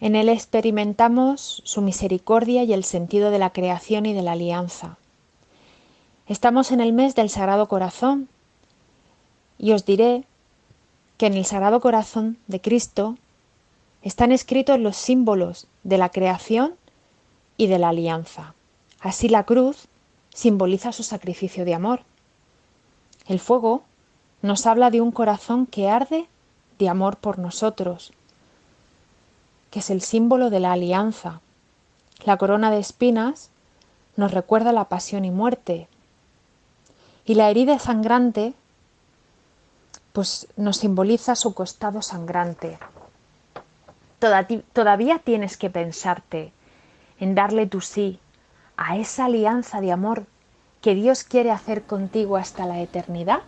En 0.00 0.16
él 0.16 0.30
experimentamos 0.30 1.60
su 1.64 1.82
misericordia 1.82 2.64
y 2.64 2.72
el 2.72 2.84
sentido 2.84 3.30
de 3.30 3.38
la 3.38 3.50
creación 3.50 4.06
y 4.06 4.14
de 4.14 4.22
la 4.22 4.32
alianza. 4.32 4.96
Estamos 6.26 6.72
en 6.72 6.80
el 6.80 6.94
mes 6.94 7.14
del 7.14 7.28
Sagrado 7.28 7.68
Corazón 7.68 8.28
y 9.58 9.72
os 9.72 9.84
diré 9.84 10.24
que 11.18 11.26
en 11.26 11.34
el 11.34 11.44
Sagrado 11.44 11.80
Corazón 11.80 12.38
de 12.46 12.62
Cristo 12.62 13.18
están 14.00 14.32
escritos 14.32 14.78
los 14.80 14.96
símbolos 14.96 15.66
de 15.84 15.98
la 15.98 16.08
creación 16.08 16.76
y 17.58 17.66
de 17.66 17.78
la 17.78 17.90
alianza. 17.90 18.54
Así 19.00 19.28
la 19.28 19.44
cruz 19.44 19.86
simboliza 20.32 20.92
su 20.92 21.02
sacrificio 21.02 21.66
de 21.66 21.74
amor. 21.74 22.00
El 23.26 23.38
fuego 23.38 23.82
nos 24.40 24.64
habla 24.64 24.90
de 24.90 25.02
un 25.02 25.12
corazón 25.12 25.66
que 25.66 25.90
arde 25.90 26.26
de 26.78 26.88
amor 26.88 27.18
por 27.18 27.38
nosotros 27.38 28.14
que 29.70 29.80
es 29.80 29.90
el 29.90 30.02
símbolo 30.02 30.50
de 30.50 30.60
la 30.60 30.72
alianza. 30.72 31.40
La 32.24 32.36
corona 32.36 32.70
de 32.70 32.78
espinas 32.78 33.50
nos 34.16 34.32
recuerda 34.32 34.72
la 34.72 34.84
pasión 34.84 35.24
y 35.24 35.30
muerte. 35.30 35.88
Y 37.24 37.34
la 37.34 37.50
herida 37.50 37.78
sangrante, 37.78 38.54
pues 40.12 40.48
nos 40.56 40.78
simboliza 40.78 41.36
su 41.36 41.54
costado 41.54 42.02
sangrante. 42.02 42.78
Todavía 44.72 45.18
tienes 45.20 45.56
que 45.56 45.70
pensarte 45.70 46.52
en 47.18 47.34
darle 47.34 47.66
tu 47.66 47.80
sí 47.80 48.18
a 48.76 48.96
esa 48.96 49.26
alianza 49.26 49.80
de 49.80 49.92
amor 49.92 50.26
que 50.80 50.94
Dios 50.94 51.24
quiere 51.24 51.50
hacer 51.50 51.82
contigo 51.82 52.36
hasta 52.36 52.66
la 52.66 52.80
eternidad. 52.80 53.40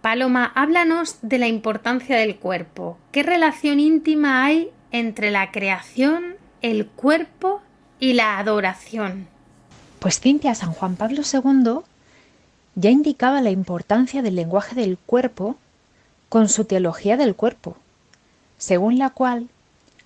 Paloma, 0.00 0.50
háblanos 0.54 1.18
de 1.22 1.38
la 1.38 1.48
importancia 1.48 2.16
del 2.16 2.36
cuerpo. 2.36 2.96
¿Qué 3.12 3.22
relación 3.22 3.78
íntima 3.78 4.44
hay 4.44 4.72
entre 4.92 5.30
la 5.30 5.50
creación, 5.50 6.36
el 6.60 6.86
cuerpo 6.86 7.60
y 7.98 8.12
la 8.12 8.38
adoración. 8.38 9.26
Pues 9.98 10.20
Cintia 10.20 10.54
San 10.54 10.72
Juan 10.72 10.96
Pablo 10.96 11.22
II 11.22 11.80
ya 12.74 12.90
indicaba 12.90 13.40
la 13.40 13.50
importancia 13.50 14.22
del 14.22 14.36
lenguaje 14.36 14.74
del 14.74 14.98
cuerpo 14.98 15.56
con 16.28 16.48
su 16.48 16.64
teología 16.64 17.16
del 17.16 17.34
cuerpo, 17.34 17.76
según 18.58 18.98
la 18.98 19.10
cual 19.10 19.48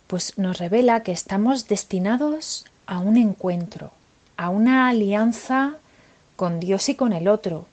pues 0.07 0.39
nos 0.39 0.59
revela 0.59 1.03
que 1.03 1.13
estamos 1.13 1.69
destinados 1.69 2.65
a 2.87 2.99
un 2.99 3.17
encuentro, 3.17 3.93
a 4.37 4.51
una 4.51 4.89
alianza 4.89 5.77
con 6.37 6.61
Dios 6.61 6.89
y 6.89 6.95
con 6.95 7.13
el 7.13 7.29
otro. 7.29 7.67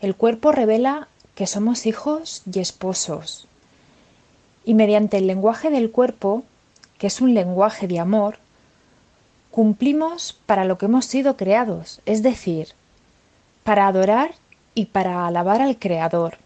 El 0.00 0.14
cuerpo 0.14 0.52
revela 0.52 1.08
que 1.34 1.46
somos 1.46 1.86
hijos 1.86 2.42
y 2.52 2.60
esposos, 2.60 3.48
y 4.64 4.74
mediante 4.74 5.18
el 5.18 5.26
lenguaje 5.26 5.70
del 5.70 5.90
cuerpo, 5.90 6.44
que 6.98 7.06
es 7.08 7.20
un 7.20 7.34
lenguaje 7.34 7.88
de 7.88 7.98
amor, 7.98 8.38
cumplimos 9.50 10.38
para 10.46 10.64
lo 10.64 10.78
que 10.78 10.86
hemos 10.86 11.04
sido 11.04 11.36
creados, 11.36 12.00
es 12.06 12.22
decir, 12.22 12.68
para 13.64 13.86
adorar 13.86 14.34
y 14.74 14.86
para 14.86 15.26
alabar 15.26 15.60
al 15.60 15.78
Creador. 15.78 16.38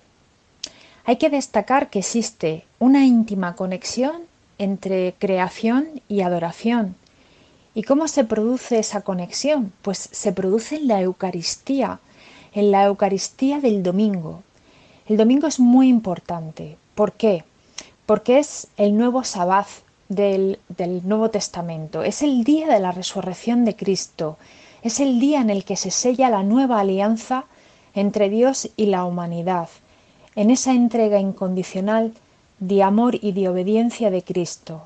Hay 1.04 1.16
que 1.16 1.30
destacar 1.30 1.88
que 1.88 2.00
existe 2.00 2.64
una 2.78 3.06
íntima 3.06 3.54
conexión 3.54 4.22
entre 4.58 5.14
creación 5.18 6.02
y 6.08 6.22
adoración. 6.22 6.96
¿Y 7.74 7.82
cómo 7.82 8.08
se 8.08 8.24
produce 8.24 8.78
esa 8.78 9.02
conexión? 9.02 9.72
Pues 9.82 10.08
se 10.10 10.32
produce 10.32 10.76
en 10.76 10.88
la 10.88 11.00
Eucaristía, 11.00 12.00
en 12.54 12.70
la 12.70 12.84
Eucaristía 12.86 13.60
del 13.60 13.82
domingo. 13.82 14.42
El 15.06 15.16
domingo 15.16 15.46
es 15.46 15.60
muy 15.60 15.88
importante. 15.88 16.76
¿Por 16.94 17.12
qué? 17.12 17.44
Porque 18.06 18.38
es 18.38 18.68
el 18.76 18.96
nuevo 18.96 19.24
sabbat 19.24 19.66
del, 20.08 20.60
del 20.68 21.06
Nuevo 21.06 21.30
Testamento, 21.30 22.04
es 22.04 22.22
el 22.22 22.44
día 22.44 22.68
de 22.68 22.78
la 22.78 22.92
resurrección 22.92 23.64
de 23.64 23.74
Cristo, 23.74 24.38
es 24.82 25.00
el 25.00 25.18
día 25.18 25.40
en 25.40 25.50
el 25.50 25.64
que 25.64 25.76
se 25.76 25.90
sella 25.90 26.30
la 26.30 26.44
nueva 26.44 26.80
alianza 26.80 27.44
entre 27.94 28.30
Dios 28.30 28.70
y 28.76 28.86
la 28.86 29.04
humanidad, 29.04 29.68
en 30.36 30.50
esa 30.50 30.72
entrega 30.72 31.18
incondicional 31.18 32.14
de 32.60 32.82
amor 32.82 33.16
y 33.20 33.32
de 33.32 33.48
obediencia 33.48 34.10
de 34.10 34.22
Cristo. 34.22 34.82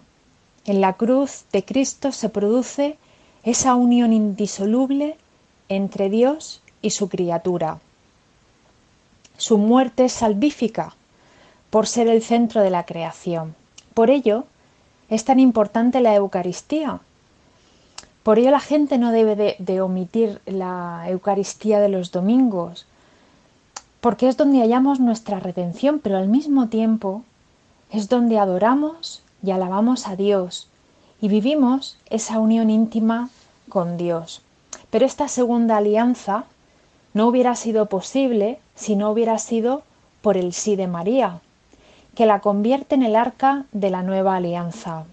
En 0.65 0.81
la 0.81 0.95
cruz 0.95 1.45
de 1.53 1.65
Cristo 1.65 2.13
se 2.13 2.31
produce 2.31 2.97
esa 3.45 3.75
unión 3.75 4.13
indisoluble 4.13 5.17
entre 5.69 6.09
Dios 6.09 6.63
y 6.81 6.91
su 6.91 7.09
criatura. 7.09 7.79
Su 9.37 9.59
muerte 9.59 10.07
es 10.07 10.13
salvífica 10.13 10.95
por 11.71 11.87
ser 11.87 12.09
el 12.09 12.23
centro 12.23 12.63
de 12.63 12.71
la 12.71 12.85
creación. 12.85 13.55
Por 13.95 14.11
ello 14.11 14.45
es 15.09 15.25
tan 15.25 15.41
importante 15.41 16.01
la 16.01 16.15
Eucaristía. 16.15 17.01
Por 18.23 18.39
ello 18.39 18.51
la 18.51 18.61
gente 18.61 18.99
no 18.99 19.13
debe 19.13 19.57
de, 19.59 19.81
omitir 19.81 20.41
la 20.47 21.05
Eucaristía 21.09 21.81
de 21.81 21.89
los 21.89 22.13
domingos, 22.13 22.87
porque 24.01 24.29
es 24.29 24.37
donde 24.37 24.61
hallamos 24.61 25.01
nuestra 25.01 25.41
redención, 25.41 26.01
pero 26.01 26.19
al 26.19 26.29
mismo 26.29 26.69
tiempo 26.69 27.23
es 27.91 28.09
donde 28.09 28.39
adoramos 28.39 29.23
y 29.43 29.51
alabamos 29.53 30.07
a 30.07 30.17
Dios 30.17 30.69
y 31.21 31.29
vivimos 31.29 31.99
esa 32.09 32.39
unión 32.39 32.71
íntima 32.71 33.31
con 33.69 33.97
Dios. 33.97 34.43
Pero 34.91 35.07
esta 35.07 35.29
segunda 35.29 35.77
alianza 35.77 36.45
no 37.15 37.27
hubiera 37.27 37.55
sido 37.57 37.87
posible 37.87 38.59
si 38.75 38.97
no 38.97 39.11
hubiera 39.11 39.39
sido 39.39 39.83
por 40.23 40.37
el 40.37 40.53
sí 40.53 40.77
de 40.77 40.87
María, 40.87 41.41
que 42.15 42.27
la 42.27 42.41
convierte 42.41 42.95
en 42.95 43.03
el 43.03 43.17
arca 43.17 43.65
de 43.73 43.91
la 43.91 44.03
nueva 44.03 44.37
alianza. 44.37 45.05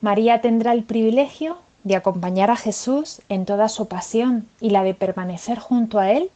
María 0.00 0.40
tendrá 0.40 0.72
el 0.72 0.82
privilegio 0.82 1.58
de 1.84 1.96
acompañar 1.96 2.50
a 2.50 2.56
Jesús 2.56 3.20
en 3.28 3.44
toda 3.44 3.68
su 3.68 3.86
pasión 3.86 4.48
y 4.60 4.70
la 4.70 4.82
de 4.82 4.94
permanecer 4.94 5.58
junto 5.58 5.98
a 5.98 6.10
Él 6.10 6.30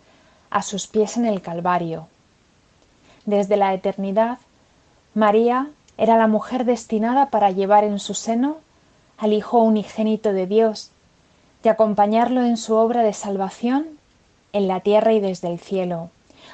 a 0.51 0.63
sus 0.63 0.87
pies 0.87 1.17
en 1.17 1.27
el 1.27 1.43
Calvario. 1.43 2.07
Desde 3.25 3.57
la 3.57 3.75
eternidad, 3.75 4.39
María 5.15 5.69
era 5.99 6.17
la 6.17 6.29
mujer 6.29 6.65
destinada 6.65 7.31
para 7.31 7.51
llevar 7.51 7.85
en 7.85 7.99
su 7.99 8.15
seno 8.15 8.59
al 9.19 9.33
Hijo 9.33 9.59
unigénito 9.59 10.33
de 10.33 10.47
Dios, 10.47 10.91
de 11.63 11.71
acompañarlo 11.71 12.43
en 12.43 12.57
su 12.57 12.75
obra 12.75 13.03
de 13.03 13.13
salvación 13.13 13.87
en 14.53 14.69
la 14.69 14.81
tierra 14.81 15.13
y 15.13 15.21
desde 15.21 15.49
el 15.49 15.59
cielo. 15.59 16.11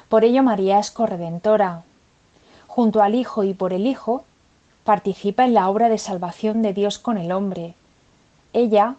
Por 0.09 0.23
ello 0.23 0.43
María 0.43 0.79
es 0.79 0.91
corredentora. 0.91 1.83
Junto 2.75 3.03
al 3.03 3.13
Hijo 3.13 3.43
y 3.43 3.53
por 3.53 3.71
el 3.71 3.85
Hijo, 3.85 4.23
participa 4.83 5.45
en 5.45 5.53
la 5.53 5.69
obra 5.69 5.89
de 5.89 5.99
salvación 5.99 6.63
de 6.63 6.73
Dios 6.73 6.97
con 6.97 7.19
el 7.19 7.31
hombre. 7.31 7.75
Ella 8.51 8.95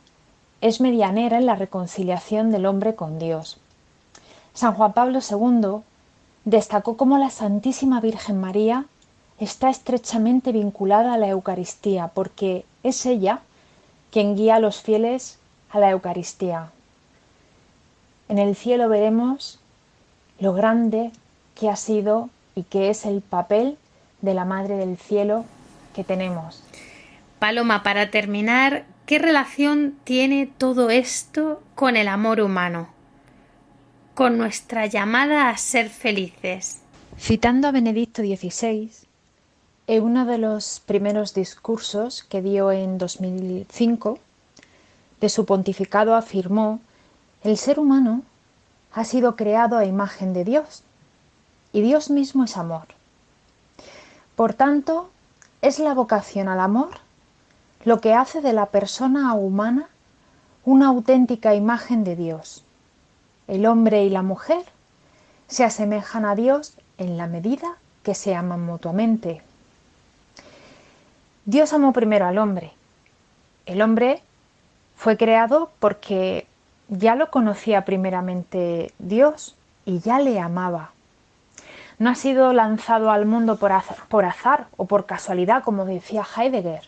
es 0.61 0.81
medianera 0.81 1.39
en 1.39 1.47
la 1.47 1.57
reconciliación 1.57 2.53
del 2.53 2.66
hombre 2.66 2.95
con 2.95 3.18
Dios. 3.18 3.59
San 4.53 4.75
Juan 4.75 4.93
Pablo 4.93 5.18
II 5.18 5.83
destacó 6.45 6.97
cómo 6.97 7.18
la 7.18 7.31
Santísima 7.31 8.01
Virgen 8.01 8.41
María 8.41 8.85
está 9.41 9.70
estrechamente 9.70 10.53
vinculada 10.53 11.12
a 11.12 11.18
la 11.18 11.27
Eucaristía, 11.27 12.12
porque 12.14 12.64
es 12.85 13.05
ella 13.07 13.41
quien 14.12 14.37
guía 14.37 14.55
a 14.55 14.61
los 14.61 14.83
fieles 14.83 15.41
a 15.72 15.81
la 15.81 15.91
Eucaristía. 15.91 16.70
En 18.29 18.39
el 18.39 18.55
cielo 18.55 18.89
veremos 18.89 19.59
lo 20.39 20.53
grande 20.53 21.11
que 21.57 21.68
ha 21.68 21.75
sido 21.75 22.31
y 22.55 22.65
que 22.65 22.91
es 22.91 23.05
el 23.07 23.21
papel 23.21 23.77
de 24.21 24.35
la 24.35 24.45
Madre 24.45 24.77
del 24.77 24.97
Cielo 24.97 25.45
que 25.95 26.05
tenemos. 26.05 26.63
Paloma, 27.39 27.83
para 27.83 28.11
terminar, 28.11 28.85
¿qué 29.07 29.19
relación 29.19 29.97
tiene 30.05 30.47
todo 30.47 30.91
esto 30.91 31.63
con 31.75 31.97
el 31.97 32.09
amor 32.09 32.41
humano? 32.41 32.89
Con 34.15 34.39
nuestra 34.39 34.87
llamada 34.87 35.51
a 35.51 35.57
ser 35.59 35.91
felices. 35.91 36.81
Citando 37.19 37.69
a 37.69 37.73
Benedicto 37.73 38.23
XVI, 38.23 38.91
en 39.87 40.03
uno 40.03 40.25
de 40.25 40.39
los 40.39 40.81
primeros 40.87 41.35
discursos 41.35 42.23
que 42.23 42.41
dio 42.41 42.73
en 42.73 42.97
2005, 42.99 44.19
de 45.21 45.29
su 45.29 45.45
pontificado 45.45 46.15
afirmó, 46.15 46.81
el 47.43 47.57
ser 47.59 47.79
humano 47.79 48.23
ha 48.93 49.05
sido 49.05 49.37
creado 49.37 49.77
a 49.77 49.85
imagen 49.85 50.33
de 50.33 50.45
Dios 50.45 50.83
y 51.75 51.83
Dios 51.83 52.09
mismo 52.09 52.45
es 52.45 52.57
amor. 52.57 52.87
Por 54.37 54.55
tanto, 54.55 55.11
es 55.61 55.79
la 55.81 55.93
vocación 55.93 56.49
al 56.49 56.61
amor 56.61 56.91
lo 57.85 58.01
que 58.01 58.14
hace 58.14 58.41
de 58.41 58.53
la 58.53 58.66
persona 58.66 59.35
humana 59.35 59.89
una 60.64 60.89
auténtica 60.89 61.55
imagen 61.55 62.05
de 62.05 62.16
Dios. 62.16 62.64
El 63.47 63.66
hombre 63.66 64.05
y 64.05 64.09
la 64.11 64.22
mujer 64.22 64.64
se 65.49 65.64
asemejan 65.64 66.25
a 66.25 66.35
Dios 66.35 66.75
en 66.97 67.18
la 67.18 67.27
medida 67.27 67.77
que 68.03 68.14
se 68.14 68.35
aman 68.35 68.64
mutuamente. 68.64 69.43
Dios 71.45 71.75
amó 71.75 71.93
primero 71.93 72.25
al 72.25 72.39
hombre. 72.39 72.72
El 73.66 73.83
hombre 73.83 74.22
fue 74.97 75.18
creado 75.18 75.70
porque 75.81 76.47
ya 76.89 77.16
lo 77.16 77.31
conocía 77.31 77.85
primeramente 77.85 78.95
Dios 78.99 79.57
y 79.85 79.99
ya 79.99 80.20
le 80.20 80.41
amaba. 80.41 80.93
No 82.05 82.11
ha 82.11 82.17
sido 82.17 82.53
lanzado 82.53 83.11
al 83.11 83.25
mundo 83.25 83.57
por 83.57 83.73
azar, 83.73 84.67
o 84.77 84.85
por 84.85 85.07
casualidad, 85.07 85.65
como 85.65 85.87
decía 85.87 86.23
Heidegger, 86.37 86.83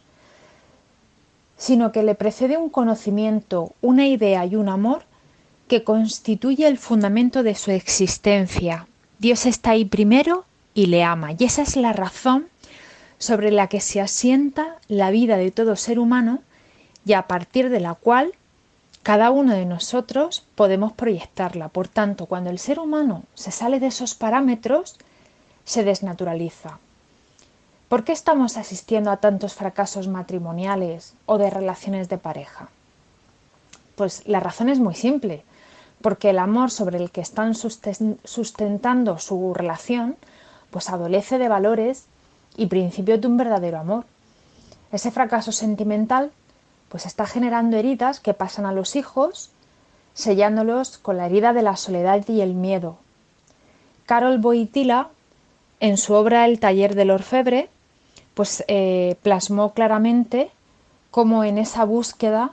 sino 1.56 1.90
que 1.90 2.02
le 2.02 2.14
precede 2.14 2.58
un 2.58 2.68
conocimiento, 2.68 3.72
una 3.80 4.06
idea 4.06 4.44
y 4.44 4.56
un 4.56 4.68
amor 4.68 5.04
que 5.68 5.84
constituye 5.84 6.68
el 6.68 6.76
fundamento 6.76 7.42
de 7.42 7.54
su 7.54 7.70
existencia. 7.70 8.88
Dios 9.18 9.46
está 9.46 9.70
ahí 9.70 9.86
primero 9.86 10.44
y 10.74 10.84
le 10.84 11.02
ama, 11.02 11.30
y 11.32 11.44
esa 11.44 11.62
es 11.62 11.76
la 11.76 11.94
razón 11.94 12.48
sobre 13.16 13.50
la 13.50 13.68
que 13.68 13.80
se 13.80 14.02
asienta 14.02 14.76
la 14.86 15.10
vida 15.10 15.38
de 15.38 15.50
todo 15.50 15.76
ser 15.76 15.98
humano 15.98 16.40
y 17.06 17.14
a 17.14 17.22
partir 17.22 17.70
de 17.70 17.80
la 17.80 17.94
cual 17.94 18.34
cada 19.02 19.30
uno 19.30 19.54
de 19.54 19.64
nosotros 19.64 20.44
podemos 20.56 20.92
proyectarla. 20.92 21.68
Por 21.68 21.88
tanto, 21.88 22.26
cuando 22.26 22.50
el 22.50 22.58
ser 22.58 22.78
humano 22.78 23.22
se 23.32 23.50
sale 23.50 23.80
de 23.80 23.86
esos 23.86 24.14
parámetros, 24.14 24.98
se 25.66 25.84
desnaturaliza. 25.84 26.78
¿Por 27.88 28.04
qué 28.04 28.12
estamos 28.12 28.56
asistiendo 28.56 29.10
a 29.10 29.18
tantos 29.18 29.54
fracasos 29.54 30.08
matrimoniales 30.08 31.12
o 31.26 31.36
de 31.36 31.50
relaciones 31.50 32.08
de 32.08 32.16
pareja? 32.16 32.68
Pues 33.96 34.26
la 34.26 34.40
razón 34.40 34.70
es 34.70 34.78
muy 34.78 34.94
simple, 34.94 35.44
porque 36.00 36.30
el 36.30 36.38
amor 36.38 36.70
sobre 36.70 36.98
el 36.98 37.10
que 37.10 37.20
están 37.20 37.54
sustentando 37.54 39.18
su 39.18 39.54
relación, 39.54 40.16
pues 40.70 40.88
adolece 40.88 41.38
de 41.38 41.48
valores 41.48 42.06
y 42.56 42.66
principio 42.66 43.18
de 43.18 43.26
un 43.26 43.36
verdadero 43.36 43.78
amor. 43.78 44.04
Ese 44.92 45.10
fracaso 45.10 45.52
sentimental 45.52 46.32
pues 46.88 47.06
está 47.06 47.26
generando 47.26 47.76
heridas 47.76 48.20
que 48.20 48.34
pasan 48.34 48.66
a 48.66 48.72
los 48.72 48.94
hijos, 48.94 49.50
sellándolos 50.14 50.98
con 50.98 51.16
la 51.16 51.26
herida 51.26 51.52
de 51.52 51.62
la 51.62 51.76
soledad 51.76 52.26
y 52.28 52.40
el 52.40 52.54
miedo. 52.54 52.98
Carol 54.06 54.38
Boitila, 54.38 55.10
en 55.80 55.96
su 55.96 56.14
obra 56.14 56.46
El 56.46 56.60
taller 56.60 56.94
del 56.94 57.10
orfebre, 57.10 57.68
pues 58.34 58.64
eh, 58.68 59.16
plasmó 59.22 59.72
claramente 59.72 60.50
cómo 61.10 61.44
en 61.44 61.58
esa 61.58 61.84
búsqueda 61.84 62.52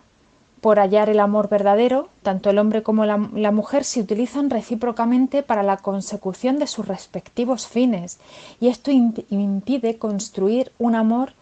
por 0.62 0.80
hallar 0.80 1.10
el 1.10 1.20
amor 1.20 1.50
verdadero, 1.50 2.08
tanto 2.22 2.50
el 2.50 2.58
hombre 2.58 2.84
como 2.84 3.04
la, 3.04 3.18
mujer 3.18 3.84
se 3.84 4.00
utilizan 4.00 4.50
recíprocamente 4.50 5.44
para 5.44 5.62
la 5.62 5.76
consecución 5.76 6.58
de 6.58 6.68
sus 6.68 6.88
respectivos 6.88 7.68
fines, 7.68 8.18
y 8.62 8.70
esto 8.70 8.90
impide 8.90 9.98
construir 9.98 10.72
un 10.80 10.96
amor 10.96 11.34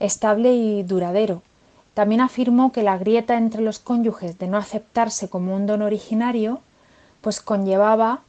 estable 0.00 0.54
y 0.54 0.82
duradero. 0.82 1.42
También 1.94 2.20
afirmó 2.20 2.72
que 2.72 2.82
la 2.82 2.98
grieta 2.98 3.36
entre 3.36 3.62
los 3.62 3.78
cónyuges 3.78 4.40
de 4.40 4.48
no 4.48 4.56
aceptarse 4.56 5.28
como 5.28 5.54
un 5.54 5.66
don 5.66 5.82
originario, 5.82 6.58
pues 7.20 7.40
conllevaba 7.40 8.22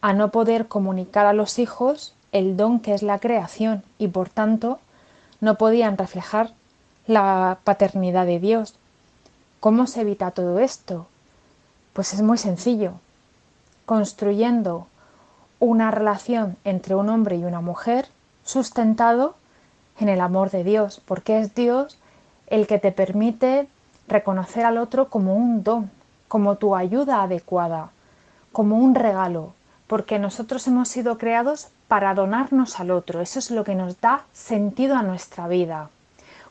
a 0.00 0.12
no 0.14 0.32
poder 0.32 0.66
comunicar 0.66 1.26
a 1.26 1.32
los 1.32 1.60
hijos 1.60 2.14
el 2.32 2.56
don 2.56 2.80
que 2.80 2.94
es 2.94 3.02
la 3.02 3.18
creación 3.18 3.84
y 3.98 4.08
por 4.08 4.28
tanto 4.28 4.80
no 5.40 5.56
podían 5.56 5.96
reflejar 5.98 6.52
la 7.06 7.58
paternidad 7.64 8.26
de 8.26 8.40
Dios. 8.40 8.74
¿Cómo 9.60 9.86
se 9.86 10.00
evita 10.00 10.30
todo 10.30 10.58
esto? 10.58 11.06
Pues 11.92 12.14
es 12.14 12.22
muy 12.22 12.38
sencillo, 12.38 12.94
construyendo 13.84 14.86
una 15.60 15.90
relación 15.90 16.56
entre 16.64 16.94
un 16.94 17.08
hombre 17.08 17.36
y 17.36 17.44
una 17.44 17.60
mujer 17.60 18.08
sustentado 18.44 19.36
en 20.00 20.08
el 20.08 20.20
amor 20.20 20.50
de 20.50 20.64
Dios, 20.64 21.00
porque 21.04 21.38
es 21.38 21.54
Dios 21.54 21.98
el 22.48 22.66
que 22.66 22.78
te 22.78 22.92
permite 22.92 23.68
reconocer 24.08 24.64
al 24.64 24.78
otro 24.78 25.08
como 25.08 25.34
un 25.36 25.62
don, 25.62 25.90
como 26.28 26.56
tu 26.56 26.74
ayuda 26.74 27.22
adecuada, 27.22 27.90
como 28.52 28.78
un 28.78 28.94
regalo, 28.94 29.54
porque 29.86 30.18
nosotros 30.18 30.66
hemos 30.66 30.88
sido 30.88 31.18
creados 31.18 31.68
para 31.92 32.14
donarnos 32.14 32.80
al 32.80 32.90
otro, 32.90 33.20
eso 33.20 33.38
es 33.38 33.50
lo 33.50 33.64
que 33.64 33.74
nos 33.74 34.00
da 34.00 34.24
sentido 34.32 34.96
a 34.96 35.02
nuestra 35.02 35.46
vida. 35.46 35.90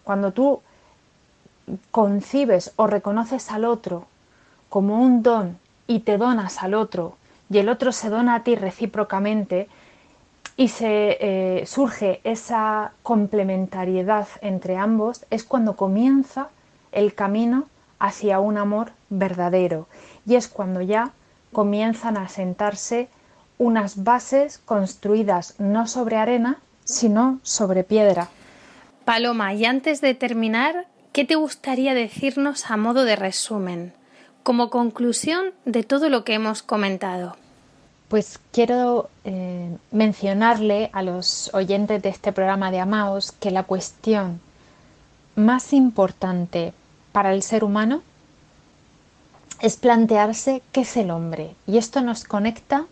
Cuando 0.04 0.34
tú 0.34 0.62
concibes 1.90 2.74
o 2.76 2.86
reconoces 2.86 3.50
al 3.50 3.66
otro 3.66 4.06
como 4.70 5.02
un 5.02 5.24
don 5.24 5.58
y 5.88 6.02
te 6.02 6.20
donas 6.20 6.62
al 6.62 6.76
otro 6.76 7.16
y 7.50 7.58
el 7.58 7.70
otro 7.70 7.92
se 7.92 8.10
dona 8.10 8.36
a 8.36 8.44
ti 8.44 8.54
recíprocamente 8.54 9.68
y 10.58 10.68
se 10.68 11.18
eh, 11.20 11.66
surge 11.66 12.22
esa 12.24 12.92
complementariedad 13.02 14.28
entre 14.42 14.78
ambos, 14.78 15.26
es 15.32 15.44
cuando 15.44 15.76
comienza 15.76 16.50
el 16.92 17.16
camino 17.16 17.66
hacia 17.98 18.40
un 18.40 18.60
amor 18.60 18.92
verdadero 19.10 19.88
y 20.24 20.36
es 20.36 20.48
cuando 20.48 20.82
ya 20.82 21.14
comienzan 21.52 22.16
a 22.18 22.30
sentarse 22.30 23.10
unas 23.62 24.04
bases 24.04 24.58
construidas 24.58 25.54
no 25.60 25.86
sobre 25.86 26.18
arena, 26.18 26.58
sino 26.84 27.40
sobre 27.44 27.84
piedra. 27.84 28.28
Paloma, 29.06 29.54
y 29.54 29.66
antes 29.66 30.02
de 30.02 30.16
terminar, 30.16 30.88
¿qué 31.14 31.26
te 31.26 31.36
gustaría 31.36 31.94
decirnos 31.94 32.72
a 32.72 32.78
modo 32.78 33.06
de 33.06 33.16
resumen, 33.16 33.94
como 34.42 34.72
conclusión 34.72 35.54
de 35.66 35.84
todo 35.84 36.10
lo 36.10 36.24
que 36.24 36.34
hemos 36.34 36.64
comentado? 36.64 37.38
Pues 38.08 38.40
quiero 38.52 39.12
eh, 39.26 39.78
mencionarle 39.92 40.90
a 40.92 41.04
los 41.04 41.54
oyentes 41.54 42.02
de 42.02 42.10
este 42.10 42.34
programa 42.34 42.72
de 42.72 42.80
Amaos 42.80 43.32
que 43.32 43.52
la 43.52 43.62
cuestión 43.62 44.42
más 45.36 45.72
importante 45.72 46.74
para 47.12 47.32
el 47.32 47.44
ser 47.44 47.64
humano 47.64 48.02
es 49.60 49.76
plantearse 49.76 50.64
qué 50.72 50.82
es 50.82 50.98
el 50.98 51.12
hombre. 51.12 51.54
Y 51.68 51.78
esto 51.78 52.02
nos 52.02 52.24
conecta 52.24 52.88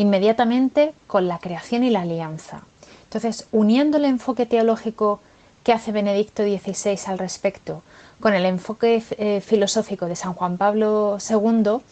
inmediatamente 0.00 0.94
con 1.06 1.28
la 1.28 1.38
creación 1.38 1.84
y 1.84 1.90
la 1.90 2.00
alianza. 2.00 2.62
Entonces, 3.04 3.46
uniendo 3.52 3.98
el 3.98 4.06
enfoque 4.06 4.46
teológico 4.46 5.20
que 5.62 5.74
hace 5.74 5.92
Benedicto 5.92 6.42
XVI 6.42 6.98
al 7.06 7.18
respecto 7.18 7.82
con 8.18 8.32
el 8.32 8.46
enfoque 8.46 9.02
eh, 9.18 9.42
filosófico 9.42 10.06
de 10.06 10.16
San 10.16 10.32
Juan 10.32 10.56
Pablo 10.56 11.18
II, 11.28 11.82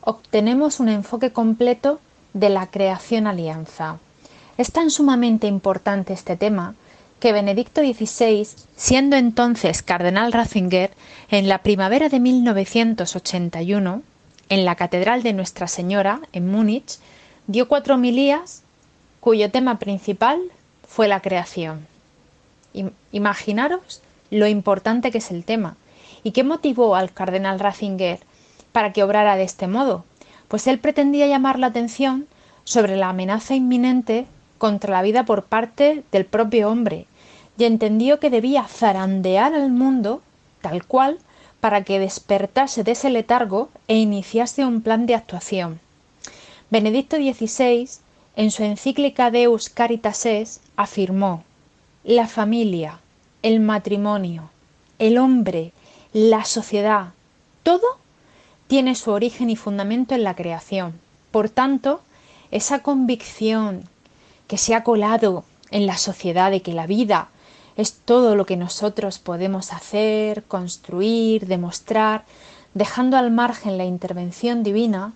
obtenemos 0.00 0.80
un 0.80 0.88
enfoque 0.88 1.30
completo 1.30 2.00
de 2.32 2.48
la 2.48 2.68
creación 2.68 3.26
alianza. 3.26 3.98
Es 4.56 4.72
tan 4.72 4.90
sumamente 4.90 5.46
importante 5.46 6.14
este 6.14 6.38
tema 6.38 6.74
que 7.20 7.32
Benedicto 7.32 7.82
XVI, 7.82 8.48
siendo 8.76 9.16
entonces 9.16 9.82
cardenal 9.82 10.32
Ratzinger, 10.32 10.92
en 11.30 11.48
la 11.48 11.58
primavera 11.58 12.08
de 12.08 12.18
1981, 12.20 14.02
en 14.48 14.64
la 14.64 14.74
Catedral 14.76 15.22
de 15.22 15.34
Nuestra 15.34 15.68
Señora, 15.68 16.20
en 16.32 16.50
Múnich, 16.50 16.98
dio 17.48 17.66
cuatro 17.66 17.94
homilías 17.94 18.62
cuyo 19.20 19.50
tema 19.50 19.78
principal 19.78 20.38
fue 20.86 21.08
la 21.08 21.20
creación. 21.20 21.86
Imaginaros 23.10 24.02
lo 24.30 24.46
importante 24.46 25.10
que 25.10 25.18
es 25.18 25.30
el 25.30 25.44
tema 25.44 25.76
y 26.22 26.32
qué 26.32 26.44
motivó 26.44 26.94
al 26.94 27.10
cardenal 27.10 27.58
Ratzinger 27.58 28.20
para 28.72 28.92
que 28.92 29.02
obrara 29.02 29.36
de 29.36 29.44
este 29.44 29.66
modo, 29.66 30.04
pues 30.48 30.66
él 30.66 30.78
pretendía 30.78 31.26
llamar 31.26 31.58
la 31.58 31.68
atención 31.68 32.26
sobre 32.64 32.96
la 32.96 33.08
amenaza 33.08 33.54
inminente 33.54 34.26
contra 34.58 34.92
la 34.92 35.02
vida 35.02 35.24
por 35.24 35.44
parte 35.44 36.04
del 36.12 36.26
propio 36.26 36.68
hombre, 36.68 37.06
y 37.56 37.64
entendió 37.64 38.20
que 38.20 38.28
debía 38.28 38.64
zarandear 38.64 39.54
al 39.54 39.70
mundo 39.70 40.20
tal 40.60 40.84
cual 40.84 41.18
para 41.60 41.82
que 41.82 41.98
despertase 41.98 42.84
de 42.84 42.92
ese 42.92 43.08
letargo 43.08 43.70
e 43.88 43.96
iniciase 43.96 44.66
un 44.66 44.82
plan 44.82 45.06
de 45.06 45.14
actuación. 45.14 45.80
Benedicto 46.70 47.16
XVI, 47.16 47.88
en 48.36 48.50
su 48.50 48.62
encíclica 48.62 49.30
Deus 49.30 49.70
Caritas 49.70 50.26
Es, 50.26 50.60
afirmó 50.76 51.42
la 52.04 52.28
familia, 52.28 53.00
el 53.42 53.60
matrimonio, 53.60 54.50
el 54.98 55.16
hombre, 55.16 55.72
la 56.12 56.44
sociedad, 56.44 57.14
todo 57.62 57.86
tiene 58.66 58.96
su 58.96 59.12
origen 59.12 59.48
y 59.48 59.56
fundamento 59.56 60.14
en 60.14 60.24
la 60.24 60.36
creación. 60.36 61.00
Por 61.30 61.48
tanto, 61.48 62.02
esa 62.50 62.82
convicción 62.82 63.84
que 64.46 64.58
se 64.58 64.74
ha 64.74 64.84
colado 64.84 65.44
en 65.70 65.86
la 65.86 65.96
sociedad 65.96 66.50
de 66.50 66.60
que 66.60 66.74
la 66.74 66.86
vida 66.86 67.30
es 67.78 67.94
todo 67.94 68.36
lo 68.36 68.44
que 68.44 68.58
nosotros 68.58 69.18
podemos 69.18 69.72
hacer, 69.72 70.42
construir, 70.44 71.46
demostrar, 71.46 72.26
dejando 72.74 73.16
al 73.16 73.30
margen 73.30 73.78
la 73.78 73.86
intervención 73.86 74.62
divina, 74.62 75.14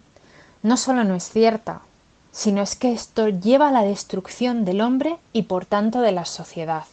no 0.62 0.76
solo 0.76 1.04
no 1.04 1.14
es 1.14 1.30
cierta, 1.30 1.82
sino 2.30 2.62
es 2.62 2.76
que 2.76 2.92
esto 2.92 3.28
lleva 3.28 3.68
a 3.68 3.72
la 3.72 3.82
destrucción 3.82 4.64
del 4.64 4.80
hombre 4.80 5.16
y 5.32 5.42
por 5.42 5.66
tanto 5.66 6.00
de 6.00 6.12
la 6.12 6.24
sociedad. 6.24 6.84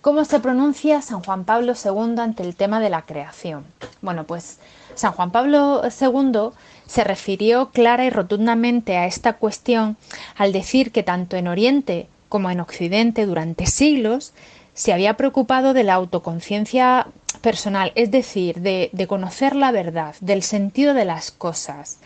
¿Cómo 0.00 0.24
se 0.24 0.40
pronuncia 0.40 1.02
San 1.02 1.22
Juan 1.22 1.44
Pablo 1.44 1.74
II 1.74 2.18
ante 2.18 2.42
el 2.42 2.56
tema 2.56 2.80
de 2.80 2.88
la 2.88 3.02
creación? 3.02 3.66
Bueno, 4.00 4.24
pues 4.24 4.58
San 4.94 5.12
Juan 5.12 5.30
Pablo 5.30 5.82
II 5.84 6.50
se 6.86 7.04
refirió 7.04 7.70
clara 7.70 8.06
y 8.06 8.10
rotundamente 8.10 8.96
a 8.96 9.06
esta 9.06 9.34
cuestión 9.34 9.96
al 10.36 10.52
decir 10.52 10.90
que 10.90 11.02
tanto 11.02 11.36
en 11.36 11.48
Oriente 11.48 12.08
como 12.28 12.50
en 12.50 12.60
Occidente 12.60 13.26
durante 13.26 13.66
siglos 13.66 14.32
se 14.72 14.92
había 14.92 15.18
preocupado 15.18 15.74
de 15.74 15.84
la 15.84 15.94
autoconciencia 15.94 17.08
personal, 17.42 17.92
es 17.94 18.10
decir, 18.10 18.60
de, 18.60 18.88
de, 18.92 19.06
conocer 19.06 19.54
la 19.54 19.72
verdad, 19.72 20.14
del 20.20 20.42
sentido 20.42 20.94
de 20.94 21.04
las 21.04 21.30
cosas 21.30 21.98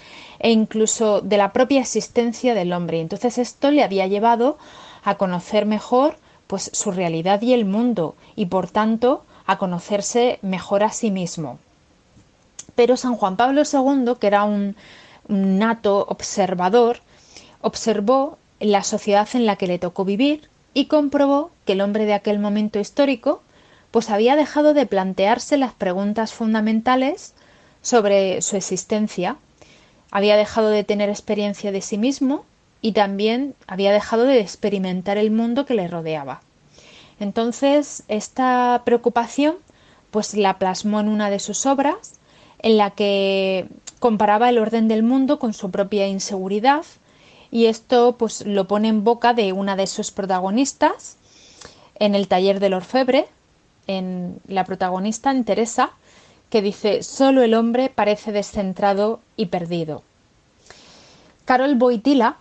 e 0.45 0.51
incluso 0.51 1.23
de 1.23 1.39
la 1.39 1.55
propia 1.55 1.81
existencia 1.81 2.53
del 2.55 2.75
hombre. 2.75 3.01
Entonces 3.01 3.39
esto 3.39 3.71
le 3.71 3.83
había 3.83 4.07
llevado 4.07 4.59
a 5.03 5.15
conocer 5.15 5.65
mejor 5.65 6.19
pues 6.47 6.71
su 6.75 6.91
realidad 6.91 7.41
y 7.41 7.55
el 7.55 7.65
mundo 7.65 8.15
y 8.37 8.45
por 8.47 8.69
tanto 8.69 9.25
a 9.47 9.57
conocerse 9.57 10.39
mejor 10.43 10.83
a 10.83 10.93
sí 10.93 11.11
mismo. 11.11 11.59
Pero 12.75 12.99
San 12.99 13.17
Juan 13.17 13.37
Pablo 13.39 13.63
II, 13.63 14.17
que 14.21 14.27
era 14.27 14.45
un, 14.45 14.77
nato 15.29 16.05
observador, 16.11 16.99
observó 17.63 18.37
la 18.61 18.83
sociedad 18.83 19.27
en 19.33 19.47
la 19.47 19.57
que 19.57 19.67
le 19.67 19.79
tocó 19.79 20.05
vivir 20.05 20.51
y 20.75 20.87
comprobó 20.87 21.53
que 21.65 21.73
el 21.73 21.81
hombre 21.81 22.05
de 22.05 22.13
aquel 22.13 22.39
momento 22.39 22.79
histórico 22.79 23.43
pues 23.91 24.11
había 24.11 24.37
dejado 24.37 24.75
de 24.75 24.85
plantearse 24.85 25.57
las 25.57 25.73
preguntas 25.73 26.35
fundamentales 26.35 27.33
sobre 27.81 28.43
su 28.43 28.57
existencia, 28.57 29.39
había 30.15 30.37
dejado 30.37 30.71
de 30.71 30.85
tener 30.85 31.11
experiencia 31.11 31.73
de 31.73 31.81
sí 31.81 31.99
mismo 31.99 32.45
y 32.81 32.93
también 32.93 33.57
había 33.67 33.93
dejado 33.93 34.23
de 34.23 34.39
experimentar 34.41 35.19
el 35.19 35.33
mundo 35.33 35.67
que 35.67 35.75
le 35.75 35.89
rodeaba. 35.89 36.41
Entonces, 37.19 38.05
esta 38.07 38.83
preocupación 38.85 39.57
pues 40.13 40.35
la 40.35 40.61
plasmó 40.61 41.01
en 41.01 41.09
una 41.09 41.31
de 41.31 41.41
sus 41.41 41.67
obras 41.67 42.21
en 42.61 42.77
la 42.77 42.91
que 42.91 43.67
comparaba 43.99 44.49
el 44.49 44.59
orden 44.59 44.87
del 44.87 45.03
mundo 45.03 45.41
con 45.41 45.53
su 45.53 45.73
propia 45.73 46.07
inseguridad 46.07 46.85
y 47.51 47.67
esto 47.67 48.17
pues 48.17 48.47
lo 48.47 48.69
pone 48.69 48.87
en 48.87 49.03
boca 49.03 49.35
de 49.35 49.53
una 49.53 49.75
de 49.75 49.89
sus 49.89 50.13
protagonistas 50.13 51.17
en 51.97 52.15
el 52.15 52.29
taller 52.29 52.61
del 52.61 52.75
orfebre, 52.75 53.27
en 53.89 54.39
la 54.47 54.65
protagonista 54.65 55.33
en 55.33 55.45
Teresa, 55.45 55.91
que 56.55 56.63
dice 56.63 57.03
solo 57.03 57.43
el 57.43 57.53
hombre 57.53 57.91
parece 57.93 58.31
descentrado 58.31 59.19
y 59.37 59.47
perdido. 59.47 60.05
Carol 61.45 61.75
Boitila, 61.75 62.37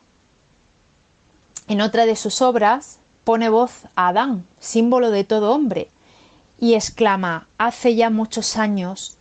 en 1.68 1.82
otra 1.82 2.06
de 2.06 2.16
sus 2.16 2.44
obras, 2.44 3.00
pone 3.24 3.50
voz 3.50 3.88
a 3.96 4.10
Adán, 4.10 4.46
símbolo 4.60 5.10
de 5.10 5.24
todo 5.24 5.52
hombre, 5.52 5.90
y 6.60 6.76
exclama 6.76 7.48
hace 7.58 7.96
ya 7.96 8.12
muchos 8.12 8.56
años 8.56 9.18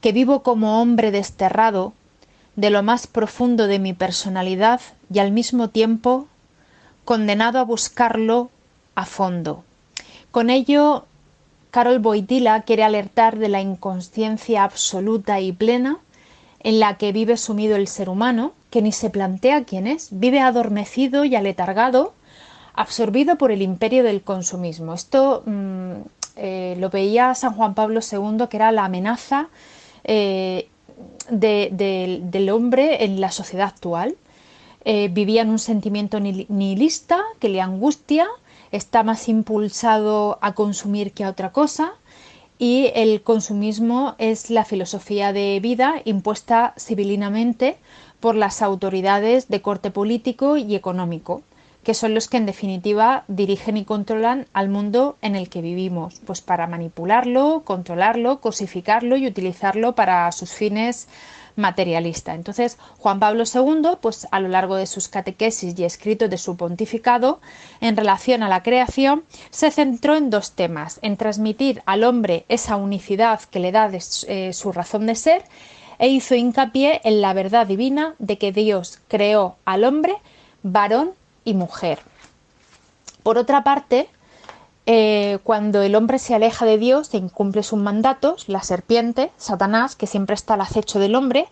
que 0.00 0.10
vivo 0.10 0.42
como 0.42 0.82
hombre 0.82 1.12
desterrado 1.12 1.92
de 2.56 2.70
lo 2.70 2.82
más 2.82 3.06
profundo 3.06 3.68
de 3.68 3.78
mi 3.78 3.92
personalidad 3.92 4.80
y 5.08 5.20
al 5.20 5.30
mismo 5.30 5.68
tiempo 5.68 6.26
condenado 7.04 7.60
a 7.60 7.64
buscarlo 7.64 8.50
a 8.96 9.06
fondo. 9.06 9.62
Con 10.32 10.50
ello, 10.50 11.06
Carol 11.72 12.00
Boitila 12.00 12.60
quiere 12.62 12.84
alertar 12.84 13.38
de 13.38 13.48
la 13.48 13.62
inconsciencia 13.62 14.62
absoluta 14.62 15.40
y 15.40 15.52
plena 15.52 15.98
en 16.60 16.78
la 16.78 16.98
que 16.98 17.12
vive 17.12 17.38
sumido 17.38 17.76
el 17.76 17.88
ser 17.88 18.10
humano, 18.10 18.52
que 18.68 18.82
ni 18.82 18.92
se 18.92 19.08
plantea 19.08 19.64
quién 19.64 19.86
es, 19.86 20.08
vive 20.12 20.40
adormecido 20.40 21.24
y 21.24 21.34
aletargado, 21.34 22.12
absorbido 22.74 23.36
por 23.38 23.50
el 23.50 23.62
imperio 23.62 24.04
del 24.04 24.20
consumismo. 24.20 24.92
Esto 24.92 25.44
mm, 25.46 25.92
eh, 26.36 26.76
lo 26.78 26.90
veía 26.90 27.34
San 27.34 27.54
Juan 27.54 27.74
Pablo 27.74 28.00
II, 28.00 28.48
que 28.50 28.58
era 28.58 28.70
la 28.70 28.84
amenaza 28.84 29.48
eh, 30.04 30.68
del 31.30 32.50
hombre 32.50 33.02
en 33.04 33.18
la 33.18 33.30
sociedad 33.30 33.68
actual. 33.68 34.14
Eh, 34.84 35.08
vivía 35.08 35.40
en 35.40 35.48
un 35.48 35.58
sentimiento 35.58 36.20
nihilista 36.20 37.22
que 37.38 37.48
le 37.48 37.62
angustia, 37.62 38.28
está 38.72 39.02
más 39.02 39.28
impulsado 39.28 40.38
a 40.40 40.54
consumir 40.54 41.12
que 41.12 41.24
a 41.24 41.30
otra 41.30 41.52
cosa 41.52 41.92
y 42.58 42.90
el 42.94 43.22
consumismo 43.22 44.14
es 44.18 44.50
la 44.50 44.64
filosofía 44.64 45.32
de 45.32 45.60
vida 45.60 46.02
impuesta 46.04 46.74
civilinamente 46.76 47.76
por 48.20 48.34
las 48.34 48.62
autoridades 48.62 49.48
de 49.48 49.62
corte 49.62 49.90
político 49.90 50.56
y 50.56 50.74
económico 50.74 51.42
que 51.82 51.94
son 51.94 52.14
los 52.14 52.28
que 52.28 52.36
en 52.36 52.46
definitiva 52.46 53.24
dirigen 53.28 53.76
y 53.76 53.84
controlan 53.84 54.46
al 54.52 54.68
mundo 54.68 55.16
en 55.20 55.34
el 55.34 55.48
que 55.48 55.62
vivimos, 55.62 56.20
pues 56.24 56.40
para 56.40 56.68
manipularlo, 56.68 57.62
controlarlo, 57.64 58.40
cosificarlo 58.40 59.16
y 59.16 59.26
utilizarlo 59.26 59.94
para 59.94 60.30
sus 60.30 60.52
fines 60.52 61.08
materialista. 61.56 62.34
Entonces, 62.34 62.78
Juan 62.98 63.20
Pablo 63.20 63.44
II, 63.44 63.96
pues 64.00 64.26
a 64.30 64.40
lo 64.40 64.48
largo 64.48 64.76
de 64.76 64.86
sus 64.86 65.08
catequesis 65.08 65.78
y 65.78 65.84
escritos 65.84 66.30
de 66.30 66.38
su 66.38 66.56
pontificado 66.56 67.40
en 67.80 67.96
relación 67.96 68.42
a 68.42 68.48
la 68.48 68.62
creación, 68.62 69.24
se 69.50 69.70
centró 69.70 70.16
en 70.16 70.30
dos 70.30 70.52
temas, 70.52 70.98
en 71.02 71.16
transmitir 71.16 71.82
al 71.86 72.04
hombre 72.04 72.44
esa 72.48 72.76
unicidad 72.76 73.40
que 73.40 73.60
le 73.60 73.72
da 73.72 73.90
eh, 73.92 74.52
su 74.52 74.72
razón 74.72 75.06
de 75.06 75.14
ser 75.14 75.44
e 75.98 76.08
hizo 76.08 76.34
hincapié 76.34 77.00
en 77.04 77.20
la 77.20 77.32
verdad 77.32 77.66
divina 77.66 78.14
de 78.18 78.38
que 78.38 78.52
Dios 78.52 78.98
creó 79.08 79.56
al 79.64 79.84
hombre 79.84 80.14
varón 80.62 81.12
y 81.44 81.54
mujer. 81.54 82.00
Por 83.22 83.38
otra 83.38 83.62
parte, 83.62 84.08
eh, 84.84 85.38
cuando 85.44 85.80
el 85.82 85.94
hombre 85.94 86.18
se 86.18 86.34
aleja 86.34 86.66
de 86.66 86.76
Dios 86.76 87.14
e 87.14 87.18
incumple 87.18 87.62
sus 87.62 87.78
mandatos, 87.78 88.48
la 88.48 88.62
serpiente, 88.62 89.30
Satanás, 89.36 89.94
que 89.94 90.08
siempre 90.08 90.34
está 90.34 90.54
al 90.54 90.60
acecho 90.60 90.98
del 90.98 91.14
hombre, 91.14 91.46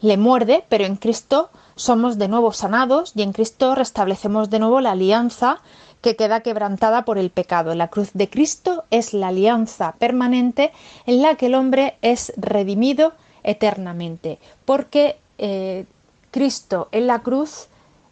le 0.00 0.16
muerde, 0.16 0.64
pero 0.68 0.84
en 0.84 0.96
Cristo 0.96 1.50
somos 1.74 2.16
de 2.16 2.28
nuevo 2.28 2.52
sanados 2.52 3.12
y 3.16 3.22
en 3.22 3.32
Cristo 3.32 3.74
restablecemos 3.74 4.50
de 4.50 4.60
nuevo 4.60 4.80
la 4.80 4.92
alianza 4.92 5.60
que 6.00 6.14
queda 6.14 6.40
quebrantada 6.40 7.04
por 7.04 7.18
el 7.18 7.30
pecado. 7.30 7.74
La 7.74 7.88
cruz 7.88 8.10
de 8.14 8.30
Cristo 8.30 8.84
es 8.90 9.12
la 9.12 9.28
alianza 9.28 9.96
permanente 9.98 10.72
en 11.06 11.22
la 11.22 11.34
que 11.34 11.46
el 11.46 11.56
hombre 11.56 11.96
es 12.02 12.32
redimido 12.36 13.14
eternamente, 13.42 14.38
porque 14.64 15.16
eh, 15.38 15.86
Cristo 16.30 16.88
en 16.92 17.08
la 17.08 17.20
cruz 17.20 17.66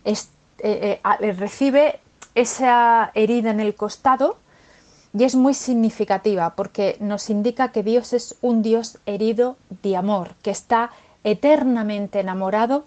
eh, 0.04 1.00
recibe 1.38 2.00
esa 2.34 3.12
herida 3.14 3.50
en 3.50 3.60
el 3.60 3.76
costado 3.76 4.36
y 5.16 5.24
es 5.24 5.36
muy 5.36 5.54
significativa 5.54 6.56
porque 6.56 6.96
nos 7.00 7.30
indica 7.30 7.70
que 7.70 7.84
Dios 7.84 8.12
es 8.12 8.36
un 8.40 8.62
Dios 8.62 8.98
herido 9.06 9.56
de 9.82 9.96
amor, 9.96 10.34
que 10.42 10.50
está 10.50 10.90
eternamente 11.22 12.20
enamorado 12.20 12.84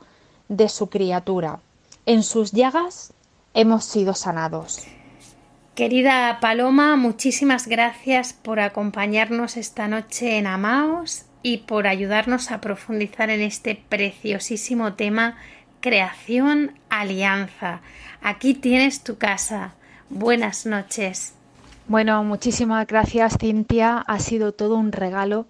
de 0.50 0.68
su 0.68 0.90
criatura. 0.90 1.60
En 2.06 2.24
sus 2.24 2.52
llagas 2.52 3.14
hemos 3.54 3.86
sido 3.86 4.14
sanados. 4.14 4.86
Querida 5.74 6.40
Paloma, 6.42 6.96
muchísimas 6.96 7.68
gracias 7.68 8.34
por 8.34 8.60
acompañarnos 8.60 9.58
esta 9.58 9.88
noche 9.88 10.38
en 10.38 10.48
Amaos 10.48 11.26
y 11.44 11.60
por 11.60 11.88
ayudarnos 11.88 12.52
a 12.52 12.62
profundizar 12.62 13.30
en 13.30 13.42
este 13.42 13.82
preciosísimo 13.88 14.94
tema 14.96 15.38
creación 15.80 16.78
alianza. 16.90 17.82
Aquí 18.22 18.54
tienes 18.54 19.04
tu 19.04 19.18
casa. 19.18 19.76
Buenas 20.10 20.66
noches. 20.66 21.37
Bueno, 21.90 22.22
muchísimas 22.26 22.86
gracias 22.86 23.38
Cintia. 23.40 24.00
Ha 24.00 24.20
sido 24.20 24.52
todo 24.52 24.76
un 24.76 24.92
regalo 24.92 25.46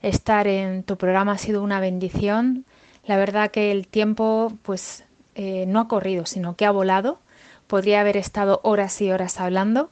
estar 0.00 0.46
en 0.46 0.84
tu 0.84 0.96
programa, 0.96 1.32
ha 1.32 1.38
sido 1.38 1.60
una 1.60 1.80
bendición. 1.80 2.64
La 3.04 3.16
verdad 3.16 3.50
que 3.50 3.72
el 3.72 3.88
tiempo 3.88 4.52
pues 4.62 5.04
eh, 5.34 5.66
no 5.66 5.80
ha 5.80 5.88
corrido, 5.88 6.24
sino 6.24 6.54
que 6.54 6.66
ha 6.66 6.70
volado. 6.70 7.18
Podría 7.66 8.00
haber 8.00 8.16
estado 8.16 8.60
horas 8.62 9.00
y 9.00 9.10
horas 9.10 9.40
hablando. 9.40 9.90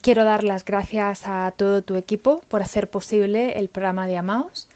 Quiero 0.00 0.24
dar 0.24 0.44
las 0.44 0.64
gracias 0.64 1.26
a 1.26 1.52
todo 1.54 1.82
tu 1.82 1.96
equipo 1.96 2.40
por 2.48 2.62
hacer 2.62 2.88
posible 2.88 3.58
el 3.58 3.68
programa 3.68 4.06
de 4.06 4.16
Amaos 4.16 4.66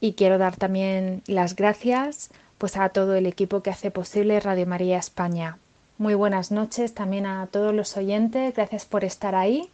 y 0.00 0.14
quiero 0.14 0.36
dar 0.38 0.56
también 0.56 1.22
las 1.28 1.54
gracias 1.54 2.30
pues 2.58 2.76
a 2.76 2.88
todo 2.88 3.14
el 3.14 3.26
equipo 3.26 3.62
que 3.62 3.70
hace 3.70 3.92
posible 3.92 4.40
Radio 4.40 4.66
María 4.66 4.98
España. 4.98 5.58
Muy 5.96 6.14
buenas 6.14 6.50
noches 6.50 6.92
también 6.92 7.24
a 7.24 7.46
todos 7.46 7.72
los 7.72 7.96
oyentes. 7.96 8.54
Gracias 8.54 8.84
por 8.84 9.04
estar 9.04 9.34
ahí. 9.34 9.70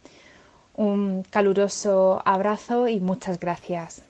Un 0.75 1.23
caluroso 1.23 2.21
abrazo 2.25 2.87
y 2.87 2.99
muchas 2.99 3.39
gracias. 3.39 4.03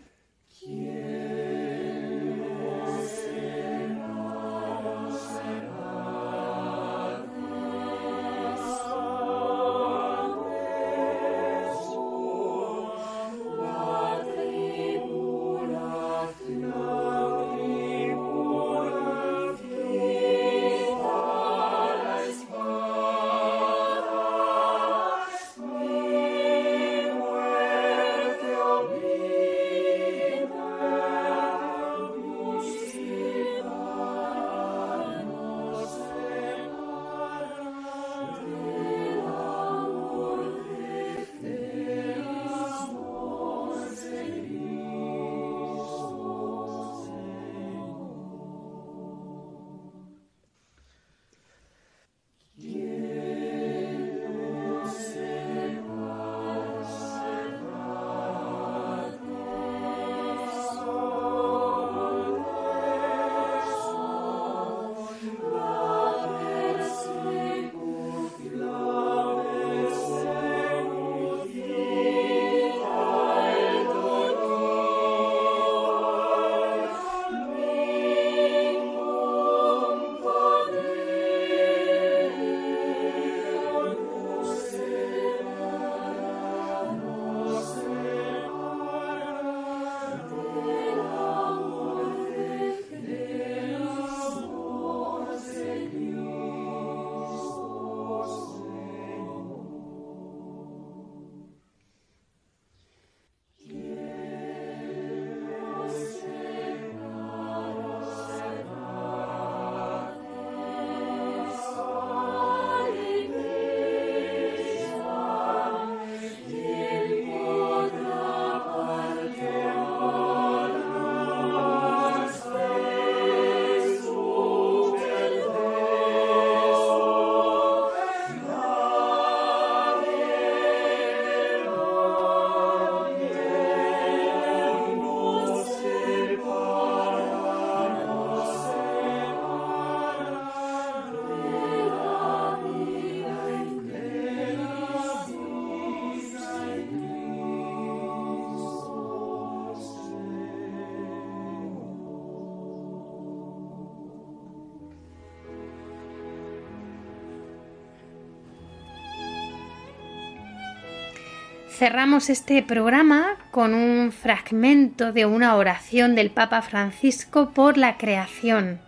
cerramos 161.82 162.30
este 162.30 162.62
programa 162.62 163.38
con 163.50 163.74
un 163.74 164.12
fragmento 164.12 165.12
de 165.14 165.26
una 165.26 165.56
oración 165.56 166.14
del 166.14 166.30
Papa 166.30 166.62
Francisco 166.62 167.54
por 167.56 167.76
la 167.76 167.98
creación. 167.98 168.80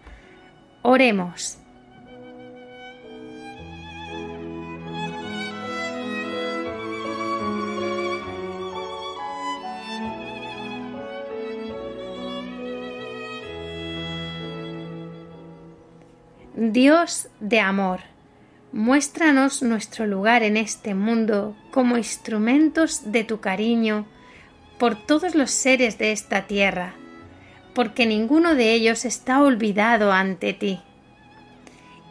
Oremos. 0.84 1.58
Dios 16.56 17.30
de 17.40 17.60
amor 17.60 18.13
muéstranos 18.74 19.62
nuestro 19.62 20.08
lugar 20.08 20.42
en 20.42 20.58
este 20.58 20.96
mundo 20.96 21.56
como 21.70 21.96
instrumentos 21.96 23.12
de 23.12 23.24
tu 23.24 23.40
cariño 23.40 24.08
por 24.80 24.96
todos 24.96 25.36
los 25.36 25.52
seres 25.52 26.00
de 26.00 26.12
esta 26.12 26.48
tierra, 26.48 26.96
porque 27.76 28.08
ninguno 28.08 28.56
de 28.56 28.74
ellos 28.74 29.06
está 29.06 29.44
olvidado 29.44 30.12
ante 30.12 30.54
ti. 30.54 30.80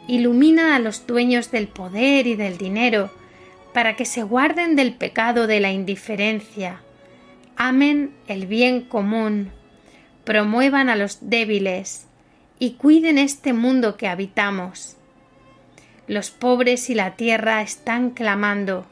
Ilumina 0.07 0.75
a 0.77 0.79
los 0.79 1.05
dueños 1.05 1.51
del 1.51 1.67
poder 1.67 2.27
y 2.27 2.35
del 2.35 2.57
dinero, 2.57 3.11
para 3.73 3.97
que 3.97 4.05
se 4.05 4.23
guarden 4.23 4.77
del 4.77 4.93
pecado 4.93 5.47
de 5.47 5.59
la 5.59 5.71
indiferencia, 5.73 6.81
amen 7.57 8.15
el 8.27 8.47
bien 8.47 8.81
común, 8.81 9.51
promuevan 10.23 10.89
a 10.89 10.95
los 10.95 11.29
débiles 11.29 12.07
y 12.57 12.71
cuiden 12.75 13.17
este 13.17 13.51
mundo 13.51 13.97
que 13.97 14.07
habitamos. 14.07 14.95
Los 16.07 16.31
pobres 16.31 16.89
y 16.89 16.95
la 16.95 17.15
tierra 17.15 17.61
están 17.61 18.09
clamando, 18.09 18.85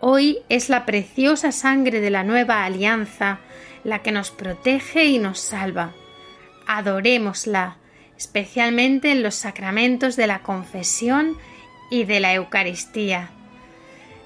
Hoy 0.00 0.38
es 0.48 0.68
la 0.68 0.86
preciosa 0.86 1.52
sangre 1.52 2.00
de 2.00 2.10
la 2.10 2.24
nueva 2.24 2.64
alianza 2.64 3.40
la 3.84 4.00
que 4.00 4.12
nos 4.12 4.30
protege 4.30 5.04
y 5.04 5.18
nos 5.18 5.38
salva. 5.38 5.92
Adorémosla, 6.66 7.76
especialmente 8.16 9.12
en 9.12 9.22
los 9.22 9.34
sacramentos 9.34 10.16
de 10.16 10.26
la 10.26 10.40
confesión 10.40 11.36
y 11.90 12.04
de 12.04 12.20
la 12.20 12.32
Eucaristía. 12.34 13.30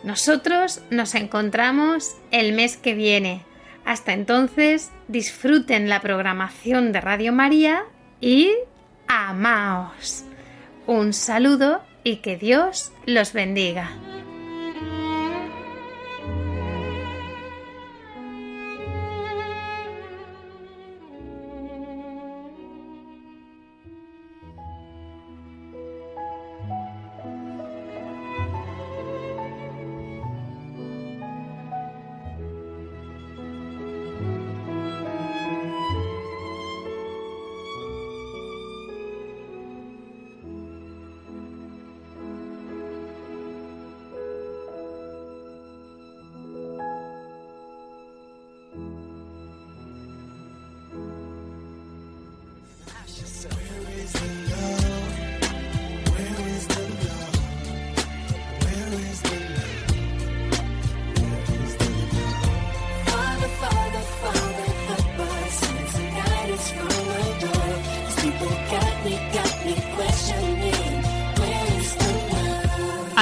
Nosotros 0.04 0.82
nos 0.90 1.16
encontramos 1.16 2.14
el 2.30 2.52
mes 2.52 2.76
que 2.76 2.94
viene 2.94 3.42
hasta 3.88 4.12
entonces, 4.12 4.90
disfruten 5.08 5.88
la 5.88 6.02
programación 6.02 6.92
de 6.92 7.00
Radio 7.00 7.32
María 7.32 7.84
y 8.20 8.50
amaos. 9.06 10.24
Un 10.86 11.14
saludo 11.14 11.80
y 12.04 12.16
que 12.16 12.36
Dios 12.36 12.92
los 13.06 13.32
bendiga. 13.32 13.92